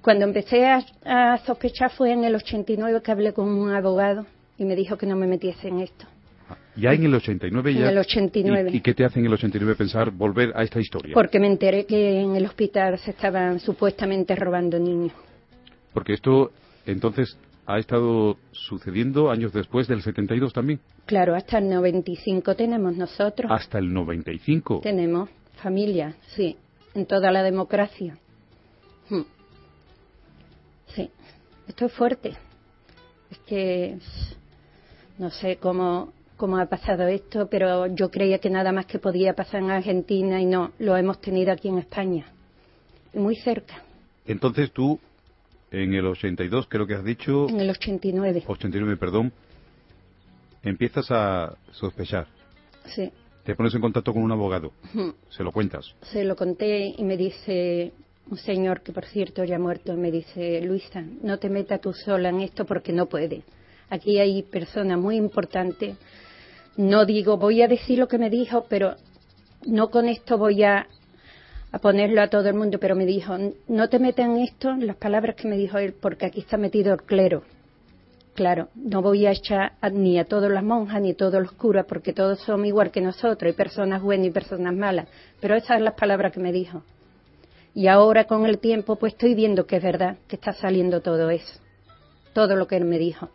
Cuando 0.00 0.24
empecé 0.24 0.66
a, 0.66 1.38
sospechar 1.46 1.90
fue 1.90 2.12
en 2.12 2.24
el 2.24 2.34
89 2.34 3.00
que 3.02 3.12
hablé 3.12 3.32
con 3.32 3.48
un 3.48 3.70
abogado 3.70 4.26
y 4.58 4.64
me 4.64 4.76
dijo 4.76 4.96
que 4.96 5.06
no 5.06 5.16
me 5.16 5.26
metiese 5.26 5.68
en 5.68 5.80
esto. 5.80 6.06
Ya 6.76 6.92
en 6.92 7.04
el 7.04 7.14
89 7.14 7.74
ya. 7.74 7.80
En 7.80 7.86
el 7.88 7.98
89. 7.98 8.70
¿Y, 8.72 8.80
qué 8.80 8.94
te 8.94 9.04
hace 9.04 9.20
en 9.20 9.26
el 9.26 9.32
89 9.34 9.76
pensar 9.76 10.10
volver 10.10 10.52
a 10.56 10.62
esta 10.62 10.80
historia? 10.80 11.14
Porque 11.14 11.38
me 11.38 11.46
enteré 11.46 11.86
que 11.86 12.20
en 12.20 12.34
el 12.34 12.44
hospital 12.46 12.98
se 12.98 13.12
estaban 13.12 13.60
supuestamente 13.60 14.34
robando 14.34 14.78
niños. 14.78 15.12
Porque 15.92 16.14
esto 16.14 16.50
entonces 16.86 17.38
ha 17.66 17.78
estado 17.78 18.36
sucediendo 18.52 19.30
años 19.30 19.52
después 19.52 19.88
del 19.88 20.02
72 20.02 20.52
también. 20.52 20.80
Claro, 21.06 21.34
hasta 21.34 21.58
el 21.58 21.68
95 21.68 22.54
tenemos 22.54 22.96
nosotros. 22.96 23.50
Hasta 23.50 23.78
el 23.78 23.92
95. 23.92 24.80
Tenemos 24.82 25.30
familia, 25.62 26.16
sí, 26.34 26.56
en 26.94 27.06
toda 27.06 27.30
la 27.30 27.42
democracia. 27.42 28.18
Hmm. 29.08 29.22
Sí, 30.88 31.10
esto 31.68 31.86
es 31.86 31.92
fuerte. 31.92 32.34
Es 33.30 33.38
que 33.46 33.98
no 35.18 35.30
sé 35.30 35.56
cómo, 35.56 36.12
cómo 36.44 36.58
ha 36.58 36.66
pasado 36.66 37.06
esto, 37.06 37.48
pero 37.48 37.86
yo 37.86 38.10
creía 38.10 38.36
que 38.38 38.50
nada 38.50 38.70
más 38.70 38.84
que 38.84 38.98
podía 38.98 39.32
pasar 39.32 39.62
en 39.62 39.70
Argentina 39.70 40.42
y 40.42 40.44
no, 40.44 40.72
lo 40.78 40.94
hemos 40.94 41.18
tenido 41.18 41.50
aquí 41.50 41.68
en 41.68 41.78
España, 41.78 42.26
muy 43.14 43.34
cerca. 43.36 43.82
Entonces 44.26 44.70
tú 44.70 45.00
en 45.70 45.94
el 45.94 46.04
82, 46.04 46.66
creo 46.68 46.86
que 46.86 46.96
has 46.96 47.02
dicho. 47.02 47.48
En 47.48 47.60
el 47.60 47.70
89. 47.70 48.42
89, 48.46 48.96
perdón. 48.98 49.32
Empiezas 50.62 51.10
a 51.10 51.56
sospechar. 51.72 52.26
Sí. 52.94 53.10
Te 53.44 53.54
pones 53.54 53.74
en 53.74 53.80
contacto 53.80 54.12
con 54.12 54.22
un 54.22 54.30
abogado. 54.30 54.70
Se 55.30 55.42
lo 55.42 55.50
cuentas. 55.50 55.94
Se 56.12 56.24
lo 56.24 56.36
conté 56.36 56.94
y 56.94 57.04
me 57.04 57.16
dice 57.16 57.94
un 58.30 58.36
señor 58.36 58.82
que, 58.82 58.92
por 58.92 59.06
cierto, 59.06 59.44
ya 59.44 59.56
ha 59.56 59.58
muerto, 59.58 59.96
me 59.96 60.10
dice, 60.10 60.60
Luisa, 60.60 61.02
no 61.22 61.38
te 61.38 61.48
metas 61.48 61.80
tú 61.80 61.94
sola 61.94 62.28
en 62.28 62.40
esto 62.42 62.66
porque 62.66 62.92
no 62.92 63.06
puede. 63.06 63.44
Aquí 63.88 64.18
hay 64.18 64.42
personas 64.42 64.98
muy 64.98 65.16
importantes. 65.16 65.96
No 66.76 67.06
digo, 67.06 67.36
voy 67.36 67.62
a 67.62 67.68
decir 67.68 67.98
lo 67.98 68.08
que 68.08 68.18
me 68.18 68.30
dijo, 68.30 68.66
pero 68.68 68.96
no 69.66 69.90
con 69.90 70.08
esto 70.08 70.38
voy 70.38 70.62
a 70.64 70.86
a 71.74 71.80
ponerlo 71.80 72.22
a 72.22 72.28
todo 72.28 72.48
el 72.48 72.54
mundo, 72.54 72.78
pero 72.78 72.94
me 72.94 73.04
dijo, 73.04 73.36
no 73.66 73.88
te 73.88 73.98
metas 73.98 74.26
en 74.26 74.36
esto, 74.36 74.76
las 74.76 74.94
palabras 74.94 75.34
que 75.34 75.48
me 75.48 75.56
dijo 75.56 75.76
él, 75.76 75.92
porque 76.00 76.24
aquí 76.24 76.38
está 76.38 76.56
metido 76.56 76.94
el 76.94 77.02
clero. 77.02 77.42
Claro, 78.34 78.68
no 78.76 79.02
voy 79.02 79.26
a 79.26 79.32
echar 79.32 79.72
ni 79.92 80.20
a 80.20 80.24
todas 80.24 80.52
las 80.52 80.62
monjas 80.62 81.02
ni 81.02 81.10
a 81.10 81.16
todos 81.16 81.42
los 81.42 81.50
curas, 81.50 81.84
porque 81.88 82.12
todos 82.12 82.38
son 82.38 82.64
igual 82.64 82.92
que 82.92 83.00
nosotros, 83.00 83.50
hay 83.50 83.56
personas 83.56 84.02
buenas 84.02 84.28
y 84.28 84.30
personas 84.30 84.72
malas, 84.72 85.08
pero 85.40 85.56
esas 85.56 85.78
son 85.78 85.84
las 85.84 85.94
palabras 85.94 86.32
que 86.32 86.38
me 86.38 86.52
dijo. 86.52 86.84
Y 87.74 87.88
ahora 87.88 88.28
con 88.28 88.46
el 88.46 88.60
tiempo, 88.60 88.94
pues 88.94 89.14
estoy 89.14 89.34
viendo 89.34 89.66
que 89.66 89.78
es 89.78 89.82
verdad, 89.82 90.18
que 90.28 90.36
está 90.36 90.52
saliendo 90.52 91.00
todo 91.00 91.28
eso, 91.28 91.58
todo 92.34 92.54
lo 92.54 92.68
que 92.68 92.76
él 92.76 92.84
me 92.84 93.00
dijo. 93.00 93.30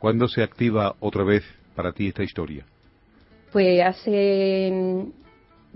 ¿Cuándo 0.00 0.26
se 0.26 0.42
activa 0.42 0.96
otra 0.98 1.22
vez 1.22 1.44
para 1.76 1.92
ti 1.92 2.08
esta 2.08 2.24
historia? 2.24 2.64
Pues 3.52 3.80
hace 3.84 5.06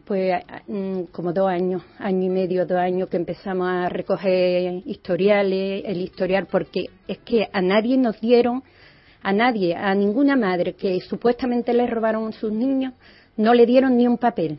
pues 0.04 0.42
mm, 0.66 1.02
como 1.12 1.32
dos 1.32 1.48
años, 1.48 1.82
año 1.98 2.26
y 2.26 2.28
medio, 2.30 2.66
dos 2.66 2.78
años 2.78 3.08
que 3.08 3.16
empezamos 3.16 3.68
a 3.68 3.88
recoger 3.88 4.82
historiales, 4.86 5.82
el 5.86 6.00
historial, 6.00 6.48
porque 6.50 6.86
es 7.06 7.18
que 7.18 7.48
a 7.52 7.60
nadie 7.60 7.96
nos 7.96 8.20
dieron, 8.20 8.62
a 9.22 9.32
nadie, 9.32 9.74
a 9.76 9.94
ninguna 9.94 10.36
madre 10.36 10.72
que 10.72 10.98
supuestamente 11.00 11.74
le 11.74 11.86
robaron 11.86 12.32
sus 12.32 12.50
niños, 12.50 12.94
no 13.36 13.54
le 13.54 13.66
dieron 13.66 13.96
ni 13.96 14.06
un 14.06 14.18
papel, 14.18 14.58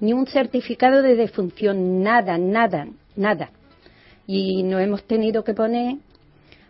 ni 0.00 0.12
un 0.12 0.26
certificado 0.26 1.02
de 1.02 1.16
defunción, 1.16 2.02
nada, 2.02 2.38
nada, 2.38 2.86
nada. 3.16 3.50
Y 4.26 4.62
nos 4.62 4.80
hemos 4.80 5.02
tenido 5.04 5.44
que 5.44 5.54
poner 5.54 5.96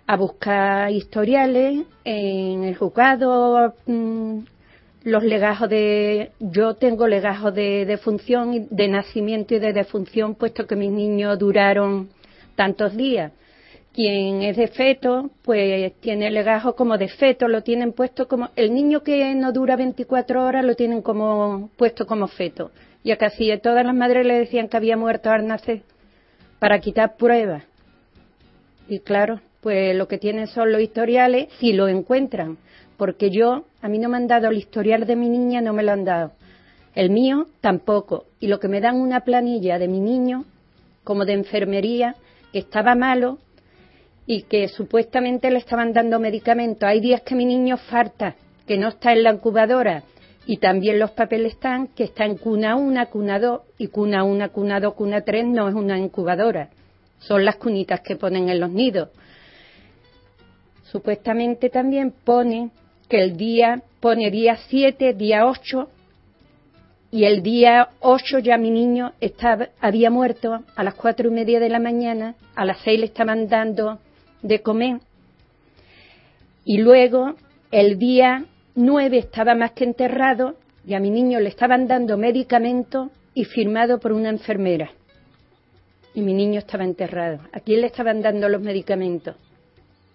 a 0.06 0.16
buscar 0.16 0.90
historiales 0.90 1.84
en 2.04 2.64
el 2.64 2.76
juzgado 2.76 3.75
mm, 3.87 4.38
los 5.04 5.23
legajos 5.23 5.68
de 5.68 6.32
yo 6.40 6.75
tengo 6.75 7.06
legajos 7.06 7.54
de 7.54 7.84
defunción 7.87 8.68
de 8.70 8.88
nacimiento 8.88 9.54
y 9.54 9.58
de 9.58 9.73
defunción 9.73 10.34
puesto 10.34 10.66
que 10.66 10.76
mis 10.76 10.90
niños 10.90 11.38
duraron 11.38 12.08
tantos 12.54 12.96
días. 12.96 13.32
Quien 13.92 14.42
es 14.42 14.56
de 14.56 14.68
feto 14.68 15.30
pues 15.42 15.92
tiene 16.00 16.30
legajo 16.30 16.75
como 16.75 16.99
de 16.99 17.08
feto 17.08 17.49
lo 17.49 17.62
tienen 17.62 17.92
puesto 17.92 18.26
como 18.28 18.50
el 18.56 18.75
niño 18.75 19.02
que 19.02 19.34
no 19.34 19.52
dura 19.52 19.76
24 19.76 20.42
horas 20.42 20.64
lo 20.64 20.75
tienen 20.75 21.00
como 21.00 21.70
puesto 21.76 22.06
como 22.06 22.26
feto. 22.26 22.70
Y 23.02 23.12
a 23.12 23.18
casi 23.18 23.56
todas 23.58 23.84
las 23.84 23.94
madres 23.94 24.26
le 24.26 24.38
decían 24.38 24.68
que 24.68 24.78
había 24.78 24.96
muerto 24.96 25.30
al 25.30 25.46
nacer 25.46 25.82
para 26.58 26.80
quitar 26.80 27.16
pruebas. 27.16 27.62
Y 28.88 29.00
claro 29.00 29.40
pues 29.64 29.97
lo 29.97 30.06
que 30.06 30.18
tienen 30.18 30.47
son 30.47 30.71
los 30.71 30.80
historiales 30.80 31.49
si 31.59 31.73
lo 31.73 31.88
encuentran 31.88 32.59
porque 32.97 33.30
yo, 33.30 33.64
a 33.83 33.88
mí 33.88 33.99
no 33.99 34.09
me 34.09 34.16
han 34.16 34.26
dado 34.26 34.49
el 34.49 34.59
historial 34.59 35.06
de 35.06 35.16
mi 35.16 35.28
niña, 35.28 35.61
no 35.61 35.73
me 35.73 35.83
lo 35.83 35.92
han 35.92 36.04
dado. 36.04 36.33
El 36.94 37.11
mío 37.11 37.47
tampoco. 37.61 38.26
Y 38.38 38.47
lo 38.47 38.61
que 38.61 38.68
me 38.68 38.80
dan 38.80 38.97
una 38.97 39.21
planilla 39.21 39.78
de 39.78 39.88
mi 39.88 40.00
niño, 40.00 40.44
como 41.02 41.25
de 41.25 41.33
enfermería, 41.33 42.14
que 42.52 42.61
estaba 42.61 42.94
malo 42.94 43.38
y 44.26 44.42
que 44.42 44.68
supuestamente 44.68 45.50
le 45.50 45.59
estaban 45.59 45.92
dando 45.92 46.21
medicamentos. 46.21 46.88
Hay 46.88 47.00
días 47.00 47.23
que 47.23 47.35
mi 47.35 47.44
niño 47.44 47.76
falta, 47.76 48.37
que 48.66 48.78
no 48.78 48.88
está 48.88 49.12
en 49.12 49.25
la 49.25 49.33
incubadora. 49.33 50.04
Y 50.47 50.59
también 50.59 50.99
los 50.99 51.11
papeles 51.12 51.54
están 51.54 51.88
que 51.88 52.04
está 52.04 52.26
en 52.26 52.37
cuna 52.37 52.76
1, 52.76 53.11
cuna 53.11 53.40
2 53.40 53.61
y 53.78 53.88
cuna 53.88 54.25
1, 54.25 54.52
cuna 54.52 54.78
2, 54.78 54.94
cuna 54.94 55.23
3 55.23 55.47
no 55.47 55.68
es 55.68 55.75
una 55.75 55.99
incubadora. 55.99 56.68
Son 57.18 57.44
las 57.44 57.56
cunitas 57.56 58.00
que 58.02 58.16
ponen 58.16 58.50
en 58.50 58.61
los 58.61 58.71
nidos. 58.71 59.09
Supuestamente 60.95 61.71
también 61.71 62.13
pone 62.13 62.71
que 63.09 63.21
el 63.21 63.37
día 63.37 63.83
pone 63.99 64.31
día 64.31 64.57
7, 64.69 65.15
día 65.15 65.45
8, 65.45 65.89
y 67.11 67.25
el 67.25 67.43
día 67.43 67.89
8 67.99 68.39
ya 68.39 68.57
mi 68.59 68.71
niño 68.71 69.13
estaba, 69.21 69.71
había 69.81 70.13
muerto 70.13 70.63
a 70.77 70.85
las 70.85 70.95
cuatro 70.95 71.29
y 71.31 71.33
media 71.33 71.59
de 71.59 71.69
la 71.69 71.81
mañana, 71.81 72.37
a 72.55 72.65
las 72.65 72.79
seis 72.85 73.01
le 73.01 73.07
estaban 73.07 73.49
dando 73.49 73.99
de 74.43 74.61
comer, 74.63 75.01
y 76.65 76.79
luego 76.79 77.35
el 77.73 77.99
día 77.99 78.45
9 78.77 79.19
estaba 79.19 79.57
más 79.57 79.73
que 79.73 79.83
enterrado 79.83 80.55
y 80.87 80.95
a 80.95 81.01
mi 81.01 81.11
niño 81.11 81.41
le 81.41 81.49
estaban 81.49 81.89
dando 81.89 82.17
medicamento 82.17 83.11
y 83.35 83.47
firmado 83.47 83.99
por 83.99 84.13
una 84.13 84.29
enfermera. 84.29 84.93
Y 86.15 86.23
mi 86.23 86.35
niño 86.35 86.61
estaba 86.61 86.85
enterrado. 86.85 87.41
¿A 87.53 87.59
quién 87.59 87.81
le 87.81 87.89
estaban 87.89 88.23
dando 88.23 88.49
los 88.49 88.63
medicamentos? 88.63 89.35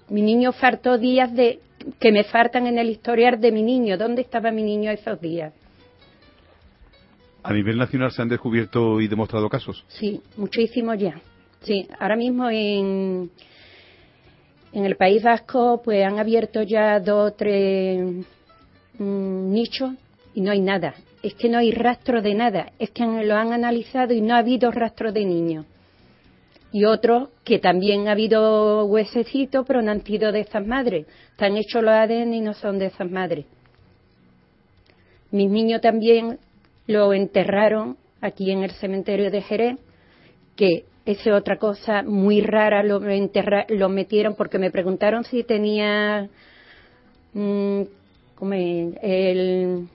Mi 0.10 0.22
niño 0.22 0.51
faltó 0.51 0.98
días 0.98 1.34
de 1.34 1.60
que 2.00 2.12
me 2.12 2.24
faltan 2.24 2.68
en 2.68 2.78
el 2.78 2.89
historial 2.89 3.39
de 3.39 3.51
mi 3.51 3.62
niño. 3.62 3.98
¿Dónde 3.98 4.22
estaba 4.22 4.51
mi 4.51 4.63
niño 4.63 4.92
esos 4.92 5.22
días? 5.22 5.54
¿A 7.44 7.54
nivel 7.54 7.78
nacional 7.78 8.12
se 8.12 8.22
han 8.22 8.30
descubierto 8.30 9.00
y 9.00 9.08
demostrado 9.08 9.48
casos? 9.50 9.86
Sí, 9.88 10.22
muchísimos 10.36 10.98
ya. 10.98 11.22
Sí, 11.62 11.88
ahora 12.00 12.16
mismo 12.16 12.50
en, 12.50 13.30
en 14.74 14.86
el 14.86 14.96
País 14.96 15.24
Vasco 15.24 15.82
pues 15.84 16.04
han 16.06 16.20
abierto 16.20 16.63
ya 16.63 17.00
dos 17.00 17.32
o 17.32 17.36
tres 17.36 18.25
mm, 18.98 19.51
nichos 19.51 19.92
y 20.34 20.42
no 20.42 20.51
hay 20.51 20.62
nada. 20.62 20.96
Es 21.22 21.36
que 21.36 21.50
no 21.50 21.60
hay 21.60 21.72
rastro 21.72 22.22
de 22.22 22.34
nada. 22.34 22.72
Es 22.80 22.92
que 22.92 23.06
lo 23.06 23.36
han 23.36 23.54
analizado 23.54 24.13
y 24.13 24.22
no 24.22 24.36
ha 24.36 24.39
habido 24.39 24.72
rastro 24.72 25.12
de 25.12 25.25
niños 25.25 25.66
y 26.72 26.86
otros 26.86 27.30
que 27.44 27.60
también 27.60 28.08
ha 28.08 28.12
habido 28.12 28.86
huesecitos, 28.86 29.66
pero 29.66 29.82
no 29.82 29.92
han 29.92 30.04
sido 30.04 30.32
de 30.32 30.42
esas 30.42 30.66
madres. 30.66 31.08
Están 31.32 31.58
hechos 31.58 31.84
los 31.84 31.94
ADN 31.94 32.34
y 32.34 32.42
no 32.42 32.54
son 32.54 32.78
de 32.78 32.88
esas 32.88 33.10
madres. 33.10 33.46
Mis 35.32 35.50
niños 35.50 35.82
también 35.82 36.40
lo 36.88 37.14
enterraron 37.14 37.98
aquí 38.22 38.52
en 38.52 38.64
el 38.64 38.72
cementerio 38.72 39.32
de 39.32 39.42
Jerez, 39.42 39.78
que 40.56 40.86
es 41.06 41.26
otra 41.28 41.58
cosa 41.58 42.04
muy 42.04 42.42
rara, 42.42 42.84
lo, 42.84 43.00
lo 43.00 43.90
metieron 43.90 44.36
porque 44.36 44.60
me 44.60 44.70
preguntaron 44.70 45.24
si 45.24 45.44
tenía 45.44 46.30
mm, 47.34 47.82
el, 49.02 49.88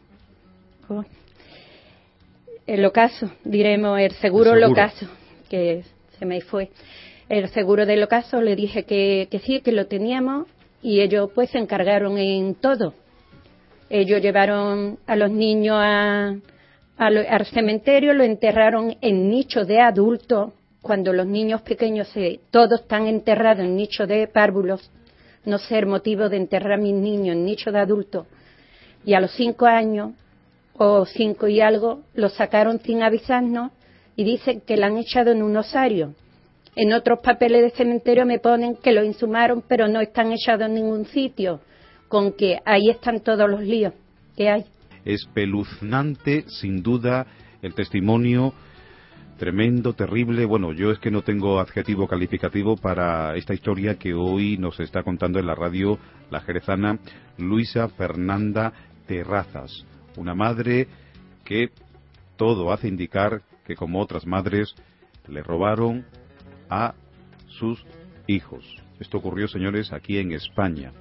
el 2.67 2.85
ocaso, 2.85 3.31
diremos, 3.45 4.01
el 4.01 4.13
seguro, 4.13 4.55
el 4.55 4.61
seguro. 4.61 4.73
ocaso, 4.73 5.07
que 5.49 5.79
es 5.79 5.95
se 6.19 6.27
me 6.27 6.41
fue. 6.41 6.71
El 7.29 7.49
seguro 7.49 7.87
del 7.87 8.03
ocaso 8.03 8.41
le 8.41 8.55
dije 8.55 8.85
que, 8.85 9.29
sí, 9.45 9.61
que 9.61 9.73
lo 9.73 9.87
teníamos 9.87 10.47
y 10.83 11.01
ellos 11.01 11.31
pues 11.35 11.51
se 11.51 11.59
encargaron 11.59 12.19
en 12.19 12.55
todo. 12.55 12.95
Ellos 13.89 14.21
llevaron 14.21 14.99
a 15.07 15.17
los 15.17 15.31
niños 15.31 15.77
al 16.97 17.47
cementerio, 17.47 18.13
lo 18.13 18.25
enterraron 18.25 18.97
en 19.01 19.31
nichos 19.31 19.67
de 19.67 19.81
adultos, 19.81 20.53
cuando 20.83 21.15
los 21.15 21.27
niños 21.27 21.63
pequeños 21.63 22.09
se, 22.09 22.41
todos 22.51 22.83
están 22.83 23.07
enterrados 23.07 23.65
en 23.65 23.75
nichos 23.75 24.07
de 24.07 24.29
párvulos, 24.29 24.91
no 25.47 25.57
ser 25.57 25.87
motivo 25.87 26.29
de 26.29 26.37
enterrar 26.37 26.73
a 26.73 26.77
mis 26.77 26.95
niños 26.95 27.37
en 27.37 27.45
nichos 27.47 27.73
de 27.73 27.81
adultos. 27.81 28.27
Y 29.07 29.15
a 29.15 29.21
los 29.21 29.31
cinco 29.33 29.65
años, 29.65 30.13
o 30.77 31.07
cinco 31.07 31.49
y 31.49 31.63
algo, 31.63 32.03
lo 32.13 32.29
sacaron 32.29 32.81
sin 32.81 33.03
avisarnos 33.03 33.73
y 34.17 34.25
dicen 34.25 34.61
que 34.61 34.77
lo 34.77 34.87
han 34.87 34.97
echado 34.99 35.33
en 35.33 35.43
un 35.43 35.57
osario. 35.57 36.15
En 36.77 36.93
otros 36.93 37.21
papeles 37.23 37.63
de 37.63 37.71
cementerio 37.71 38.27
me 38.27 38.39
ponen 38.39 38.77
que 38.77 38.93
lo 38.93 39.05
insumaron, 39.05 39.63
pero 39.67 39.87
no 39.87 40.01
están 40.01 40.33
echados 40.33 40.67
en 40.67 40.75
ningún 40.75 41.07
sitio, 41.07 41.61
con 42.09 42.33
que 42.33 42.59
ahí 42.65 42.91
están 42.91 43.21
todos 43.21 43.49
los 43.49 43.61
líos 43.61 43.93
que 44.37 44.49
hay. 44.49 44.65
Espeluznante, 45.05 46.45
sin 46.49 46.83
duda, 46.83 47.27
el 47.63 47.75
testimonio 47.75 48.55
tremendo, 49.39 49.93
terrible. 49.93 50.45
Bueno, 50.45 50.73
yo 50.73 50.91
es 50.91 50.99
que 50.99 51.11
no 51.11 51.23
tengo 51.23 51.61
adjetivo 51.61 52.09
calificativo 52.09 52.77
para 52.77 53.37
esta 53.37 53.55
historia 53.55 53.97
que 53.97 54.15
hoy 54.15 54.57
nos 54.59 54.79
está 54.81 55.03
contando 55.03 55.39
en 55.39 55.47
la 55.47 55.55
radio 55.55 55.99
la 56.31 56.41
jerezana 56.41 56.99
Luisa 57.39 57.89
Fernanda 57.89 58.73
Terrazas, 59.07 59.85
una 60.17 60.35
madre 60.35 60.89
que 61.45 61.71
todo 62.37 62.73
hace 62.73 62.89
indicar 62.89 63.43
que 63.65 63.77
como 63.77 64.01
otras 64.01 64.27
madres 64.27 64.75
le 65.29 65.43
robaron 65.43 66.05
a 66.69 66.95
sus 67.47 67.85
hijos. 68.27 68.65
Esto 69.01 69.19
ocurrió, 69.19 69.49
señores, 69.49 69.93
aquí 69.93 70.19
en 70.19 70.33
España. 70.33 70.93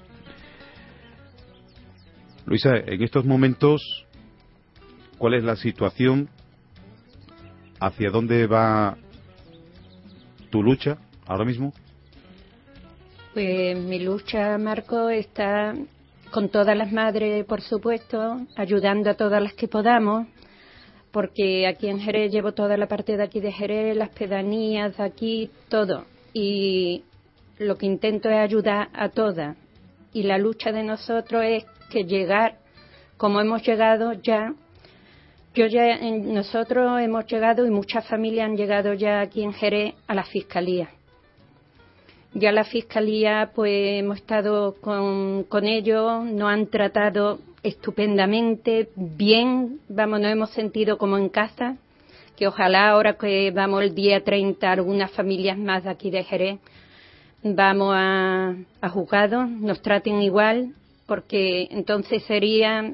Luisa, 2.46 2.75
en 2.75 3.01
estos 3.01 3.25
momentos, 3.25 3.82
¿cuál 5.17 5.36
es 5.36 5.43
la 5.43 5.55
situación? 5.55 6.29
¿Hacia 7.79 8.10
dónde 8.10 8.48
va 8.48 8.98
tu 10.50 10.62
lucha 10.62 10.98
ahora 11.25 11.46
mismo? 11.46 11.74
Pues 13.34 13.77
mi 13.77 14.00
lucha, 14.00 14.58
Marco, 14.58 15.10
está 15.10 15.74
con 16.32 16.50
todas 16.50 16.77
las 16.77 16.91
madres, 16.91 17.46
por 17.46 17.62
supuesto, 17.62 18.41
ayudando 18.55 19.10
a 19.10 19.13
todas 19.15 19.41
las 19.41 19.53
que 19.53 19.67
podamos, 19.67 20.27
porque 21.13 21.67
aquí 21.67 21.89
en 21.89 22.00
Jerez 22.00 22.32
llevo 22.32 22.53
toda 22.53 22.75
la 22.75 22.88
parte 22.88 23.15
de 23.15 23.24
aquí 23.24 23.39
de 23.39 23.51
Jerez, 23.51 23.96
las 23.96 24.10
pedanías 24.10 25.00
aquí, 25.00 25.51
todo. 25.70 26.05
Y 26.34 27.03
lo 27.60 27.77
que 27.77 27.86
intento 27.86 28.29
es 28.29 28.38
ayudar 28.38 28.89
a 28.93 29.10
todas. 29.10 29.55
Y 30.12 30.24
la 30.24 30.39
lucha 30.39 30.72
de 30.72 30.82
nosotros 30.82 31.43
es 31.46 31.65
que 31.91 32.05
llegar, 32.05 32.58
como 33.15 33.39
hemos 33.39 33.62
llegado 33.62 34.13
ya, 34.13 34.55
yo 35.53 35.67
ya, 35.67 36.00
nosotros 36.00 37.00
hemos 37.00 37.27
llegado 37.27 37.63
y 37.67 37.70
muchas 37.70 38.08
familias 38.08 38.50
han 38.50 38.58
llegado 38.58 38.96
ya 38.96 39.22
aquí 39.22 39.43
en 39.43 39.53
Jerez 39.53 39.93
a 40.08 40.15
la 40.15 40.24
Fiscalía. 40.24 40.89
Ya 42.34 42.51
la 42.51 42.63
Fiscalía, 42.63 43.51
pues 43.53 44.00
hemos 44.00 44.17
estado 44.17 44.74
con, 44.82 45.43
con 45.43 45.65
ellos, 45.67 46.25
nos 46.25 46.50
han 46.50 46.65
tratado 46.65 47.38
estupendamente, 47.63 48.89
bien, 48.96 49.79
vamos, 49.88 50.20
nos 50.20 50.32
hemos 50.32 50.50
sentido 50.51 50.98
como 50.98 51.17
en 51.17 51.29
casa, 51.29 51.77
que 52.36 52.48
ojalá 52.48 52.89
ahora 52.89 53.17
que 53.17 53.51
vamos 53.51 53.84
el 53.84 53.96
día 53.96 54.24
30, 54.24 54.72
algunas 54.72 55.12
familias 55.12 55.58
más 55.58 55.86
de 55.86 55.89
aquí 55.89 56.12
de 56.12 56.24
Jerez, 56.24 56.60
vamos 57.41 57.93
a, 57.96 58.55
a 58.82 58.89
juzgados, 58.89 59.50
nos 59.50 59.82
traten 59.82 60.22
igual, 60.22 60.74
porque 61.08 61.67
entonces 61.72 62.24
sería 62.24 62.93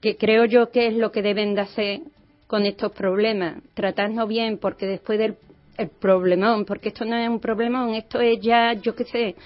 que 0.00 0.16
creo 0.16 0.46
yo 0.46 0.70
que 0.70 0.86
es 0.86 0.94
lo 0.94 1.12
que 1.12 1.22
deben 1.22 1.54
de 1.54 1.60
hacer 1.62 2.00
con 2.46 2.64
estos 2.64 2.92
problemas, 2.92 3.56
tratarnos 3.74 4.28
bien, 4.28 4.58
porque 4.58 4.86
después 4.86 5.18
del 5.18 5.36
el 5.76 5.90
problemón, 5.90 6.64
porque 6.64 6.88
esto 6.88 7.04
no 7.04 7.16
es 7.16 7.28
un 7.28 7.38
problemón, 7.38 7.94
esto 7.94 8.20
es 8.20 8.40
ya, 8.40 8.72
yo 8.72 8.96
qué 8.96 9.04
sé, 9.04 9.36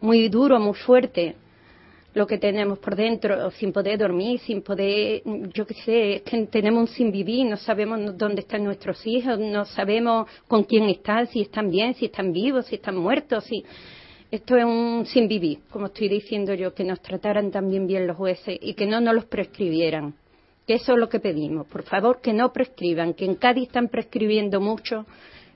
muy 0.00 0.28
duro, 0.30 0.58
muy 0.58 0.74
fuerte 0.74 1.36
lo 2.14 2.26
que 2.26 2.38
tenemos 2.38 2.78
por 2.78 2.96
dentro, 2.96 3.50
sin 3.52 3.72
poder 3.72 3.98
dormir, 3.98 4.40
sin 4.40 4.62
poder, 4.62 5.22
yo 5.52 5.66
qué 5.66 5.74
sé, 5.74 6.16
es 6.16 6.22
que 6.22 6.46
tenemos 6.46 6.88
un 6.88 6.96
sin 6.96 7.12
vivir, 7.12 7.46
no 7.46 7.56
sabemos 7.56 8.16
dónde 8.16 8.40
están 8.40 8.64
nuestros 8.64 9.06
hijos, 9.06 9.38
no 9.38 9.64
sabemos 9.66 10.28
con 10.46 10.64
quién 10.64 10.88
están, 10.88 11.26
si 11.26 11.42
están 11.42 11.70
bien, 11.70 11.94
si 11.94 12.06
están 12.06 12.32
vivos, 12.32 12.66
si 12.66 12.76
están 12.76 12.96
muertos, 12.96 13.44
esto 14.30 14.56
es 14.56 14.64
un 14.64 15.06
sin 15.06 15.26
vivir, 15.26 15.60
como 15.70 15.86
estoy 15.86 16.08
diciendo 16.08 16.52
yo, 16.54 16.74
que 16.74 16.84
nos 16.84 17.00
trataran 17.00 17.50
también 17.50 17.86
bien 17.86 18.06
los 18.06 18.16
jueces 18.16 18.58
y 18.60 18.74
que 18.74 18.86
no 18.86 19.00
nos 19.00 19.14
los 19.14 19.24
prescribieran. 19.24 20.14
Que 20.66 20.74
eso 20.74 20.92
es 20.92 20.98
lo 20.98 21.08
que 21.08 21.18
pedimos. 21.18 21.66
Por 21.66 21.82
favor, 21.82 22.20
que 22.20 22.34
no 22.34 22.52
prescriban, 22.52 23.14
que 23.14 23.24
en 23.24 23.36
Cádiz 23.36 23.68
están 23.68 23.88
prescribiendo 23.88 24.60
mucho 24.60 25.06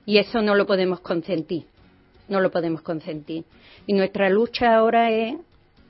y 0.07 0.17
eso 0.17 0.41
no 0.41 0.55
lo 0.55 0.65
podemos 0.65 1.01
consentir. 1.01 1.65
No 2.27 2.39
lo 2.39 2.49
podemos 2.49 2.81
consentir. 2.81 3.43
Y 3.85 3.93
nuestra 3.93 4.27
lucha 4.29 4.75
ahora 4.75 5.11
es 5.11 5.35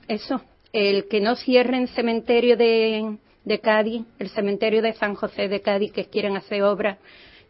eso, 0.08 0.42
el 0.74 1.06
que 1.06 1.20
no 1.20 1.36
cierren 1.36 1.86
cementerio 1.86 2.56
de, 2.56 3.16
de 3.44 3.60
Cádiz, 3.60 4.02
el 4.18 4.28
cementerio 4.30 4.82
de 4.82 4.92
San 4.94 5.14
José 5.14 5.48
de 5.48 5.60
Cádiz, 5.62 5.92
que 5.92 6.06
quieren 6.06 6.36
hacer 6.36 6.62
obras, 6.64 6.98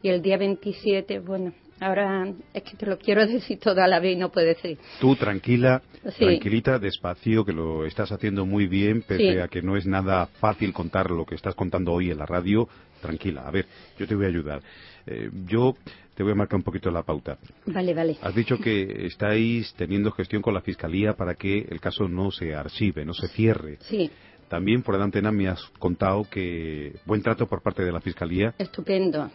y 0.02 0.10
el 0.10 0.20
día 0.20 0.36
27, 0.36 1.20
bueno, 1.20 1.54
Ahora 1.80 2.32
es 2.52 2.62
que 2.62 2.76
te 2.76 2.86
lo 2.86 2.98
quiero 2.98 3.26
decir 3.26 3.58
todo 3.58 3.82
a 3.82 3.88
la 3.88 3.98
vez 3.98 4.14
y 4.14 4.18
no 4.18 4.30
puede 4.30 4.54
ser. 4.54 4.78
Tú 5.00 5.16
tranquila, 5.16 5.82
tranquilita, 6.16 6.78
despacio, 6.78 7.44
que 7.44 7.52
lo 7.52 7.84
estás 7.84 8.12
haciendo 8.12 8.46
muy 8.46 8.66
bien, 8.66 9.02
pese 9.02 9.42
a 9.42 9.48
que 9.48 9.60
no 9.60 9.76
es 9.76 9.84
nada 9.84 10.26
fácil 10.26 10.72
contar 10.72 11.10
lo 11.10 11.26
que 11.26 11.34
estás 11.34 11.54
contando 11.54 11.92
hoy 11.92 12.10
en 12.10 12.18
la 12.18 12.26
radio. 12.26 12.68
Tranquila, 13.02 13.42
a 13.46 13.50
ver, 13.50 13.66
yo 13.98 14.06
te 14.06 14.14
voy 14.14 14.24
a 14.24 14.28
ayudar. 14.28 14.62
Eh, 15.06 15.30
yo 15.46 15.74
te 16.14 16.22
voy 16.22 16.32
a 16.32 16.34
marcar 16.36 16.56
un 16.56 16.62
poquito 16.62 16.90
la 16.90 17.02
pauta. 17.02 17.38
Vale, 17.66 17.94
vale. 17.94 18.16
Has 18.22 18.34
dicho 18.34 18.58
que 18.58 19.06
estáis 19.06 19.74
teniendo 19.74 20.10
gestión 20.12 20.42
con 20.42 20.54
la 20.54 20.60
Fiscalía 20.60 21.14
para 21.14 21.34
que 21.34 21.66
el 21.68 21.80
caso 21.80 22.08
no 22.08 22.30
se 22.30 22.54
archive, 22.54 23.04
no 23.04 23.14
se 23.14 23.28
cierre. 23.28 23.78
Sí. 23.80 24.10
También 24.48 24.82
por 24.82 24.96
la 24.96 25.04
antena 25.04 25.32
me 25.32 25.48
has 25.48 25.62
contado 25.78 26.24
que 26.30 26.94
buen 27.06 27.22
trato 27.22 27.46
por 27.46 27.62
parte 27.62 27.84
de 27.84 27.92
la 27.92 28.00
Fiscalía. 28.00 28.54
Estupendo. 28.58 29.30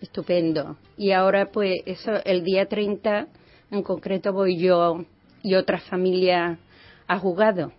Estupendo. 0.00 0.76
Y 0.96 1.12
ahora, 1.12 1.50
pues, 1.50 1.82
eso, 1.86 2.12
el 2.24 2.44
día 2.44 2.66
30 2.66 3.28
en 3.70 3.82
concreto 3.82 4.32
voy 4.32 4.58
yo 4.58 5.04
y 5.42 5.54
otra 5.54 5.78
familia 5.78 6.58
a 7.06 7.18
juzgado. 7.18 7.72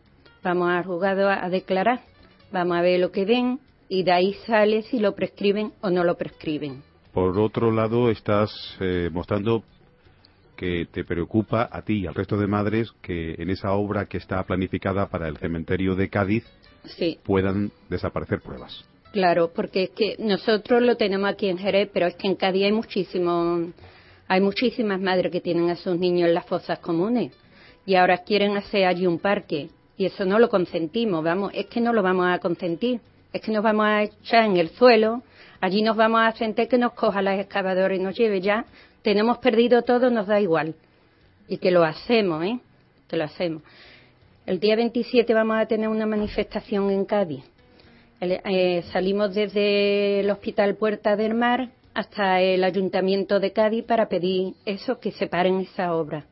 Vamos 0.44 0.70
a 0.70 0.84
juzgado 0.84 1.30
a, 1.30 1.50
declarar. 1.50 2.02
Vamos 2.52 2.78
a 2.78 2.82
ver 2.82 3.00
lo 3.00 3.12
que 3.12 3.26
ven 3.26 3.60
y 3.90 4.04
de 4.04 4.12
ahí 4.12 4.34
sale 4.46 4.84
si 4.84 5.00
lo 5.00 5.16
prescriben 5.16 5.72
o 5.82 5.90
no 5.90 6.04
lo 6.04 6.16
prescriben. 6.16 6.84
Por 7.16 7.40
otro 7.40 7.72
lado, 7.72 8.10
estás 8.10 8.52
eh, 8.82 9.10
mostrando 9.10 9.64
que 10.58 10.86
te 10.92 11.06
preocupa 11.06 11.70
a 11.72 11.82
ti 11.82 12.02
y 12.02 12.08
al 12.08 12.14
resto 12.14 12.36
de 12.36 12.46
madres 12.46 12.92
que 13.02 13.36
en 13.38 13.50
esa 13.50 13.72
obra 13.72 14.06
que 14.06 14.18
está 14.18 14.44
planificada 14.44 15.08
para 15.08 15.30
el 15.30 15.38
cementerio 15.38 15.96
de 15.96 16.10
Cádiz 16.10 16.44
puedan 17.24 17.72
desaparecer 17.88 18.42
pruebas. 18.42 18.84
Claro, 19.14 19.50
porque 19.56 19.84
es 19.84 19.90
que 19.92 20.18
nosotros 20.20 20.82
lo 20.82 20.98
tenemos 20.98 21.30
aquí 21.30 21.48
en 21.48 21.58
Jerez, 21.58 21.90
pero 21.94 22.08
es 22.08 22.16
que 22.16 22.28
en 22.28 22.36
Cádiz 22.36 22.66
hay 22.66 22.74
muchísimo, 22.74 23.72
hay 24.28 24.42
muchísimas 24.42 25.00
madres 25.00 25.32
que 25.32 25.40
tienen 25.40 25.70
a 25.70 25.78
sus 25.78 25.98
niños 25.98 26.28
en 26.28 26.34
las 26.34 26.46
fosas 26.46 26.80
comunes 26.80 27.32
y 27.86 27.96
ahora 27.96 28.18
quieren 28.26 28.58
hacer 28.58 28.88
allí 28.88 29.08
un 29.08 29.20
parque 29.20 29.70
y 29.96 30.06
eso 30.06 30.26
no 30.26 30.38
lo 30.38 30.50
consentimos, 30.50 31.24
vamos, 31.24 31.54
es 31.54 31.68
que 31.68 31.80
no 31.80 31.94
lo 31.94 32.04
vamos 32.04 32.28
a 32.28 32.40
consentir, 32.40 33.00
es 33.32 33.40
que 33.40 33.54
nos 33.54 33.64
vamos 33.64 33.86
a 33.86 34.04
echar 34.04 34.44
en 34.44 34.58
el 34.58 34.68
suelo, 34.72 35.24
allí 35.66 35.82
nos 35.82 35.98
vamos 35.98 36.22
a 36.22 36.32
sentir 36.34 36.68
que 36.68 36.78
nos 36.78 36.94
coja 36.94 37.22
las 37.22 37.40
excavadoras 37.40 37.98
y 37.98 38.02
nos 38.02 38.16
lleve 38.16 38.40
ya, 38.42 38.66
tenemos 39.02 39.40
perdido 39.40 39.82
todo, 39.82 40.10
nos 40.10 40.28
da 40.28 40.40
igual 40.40 40.76
y 41.48 41.58
que 41.58 41.72
lo 41.72 41.84
hacemos, 41.84 42.44
¿eh? 42.44 42.60
Que 43.08 43.18
lo 43.18 43.24
hacemos. 43.24 43.64
El 44.46 44.60
día 44.60 44.76
27 44.76 45.34
vamos 45.34 45.58
a 45.58 45.66
tener 45.66 45.90
una 45.90 46.06
manifestación 46.06 46.90
en 46.90 47.06
Cádiz 47.06 47.44
eh, 48.22 48.84
salimos 48.92 49.36
desde 49.36 50.22
el 50.22 50.32
Hospital 50.32 50.76
Puerta 50.76 51.16
del 51.16 51.34
Mar 51.34 51.70
hasta 51.94 52.42
el 52.42 52.64
Ayuntamiento 52.64 53.40
de 53.40 53.52
Cádiz 53.52 53.84
para 53.84 54.08
pedir 54.08 54.54
eso, 54.66 55.00
que 55.00 55.12
separen 55.12 55.60
esa 55.62 55.94
obra. 55.94 56.26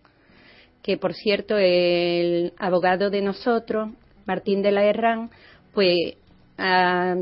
Que, 0.82 0.98
por 0.98 1.13
cierto, 1.13 1.58
el 1.58 2.54
abogado 2.58 3.10
de 3.10 3.22
nosotros, 3.22 3.89
Martín 4.26 4.62
de 4.62 4.72
la 4.72 4.84
Herrán, 4.84 5.30
pues 5.74 6.15
ha, 6.58 7.16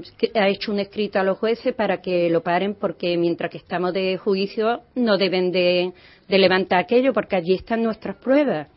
hecho 0.48 0.72
un 0.72 0.80
escrito 0.80 1.20
a 1.20 1.24
los 1.24 1.38
jueces 1.38 1.74
para 1.74 2.02
que 2.02 2.30
lo 2.30 2.42
paren 2.42 2.76
porque 2.76 3.18
mientras 3.18 3.52
que 3.52 3.58
estamos 3.58 3.94
de 3.94 4.18
juicio 4.18 4.82
no 4.96 5.18
deben 5.18 5.52
de, 5.52 5.94
de 6.28 6.38
levantar 6.38 6.80
aquello 6.80 7.14
porque 7.14 7.36
allí 7.36 7.56
están 7.56 7.84
nuestras 7.84 8.18
pruebas 8.18 8.68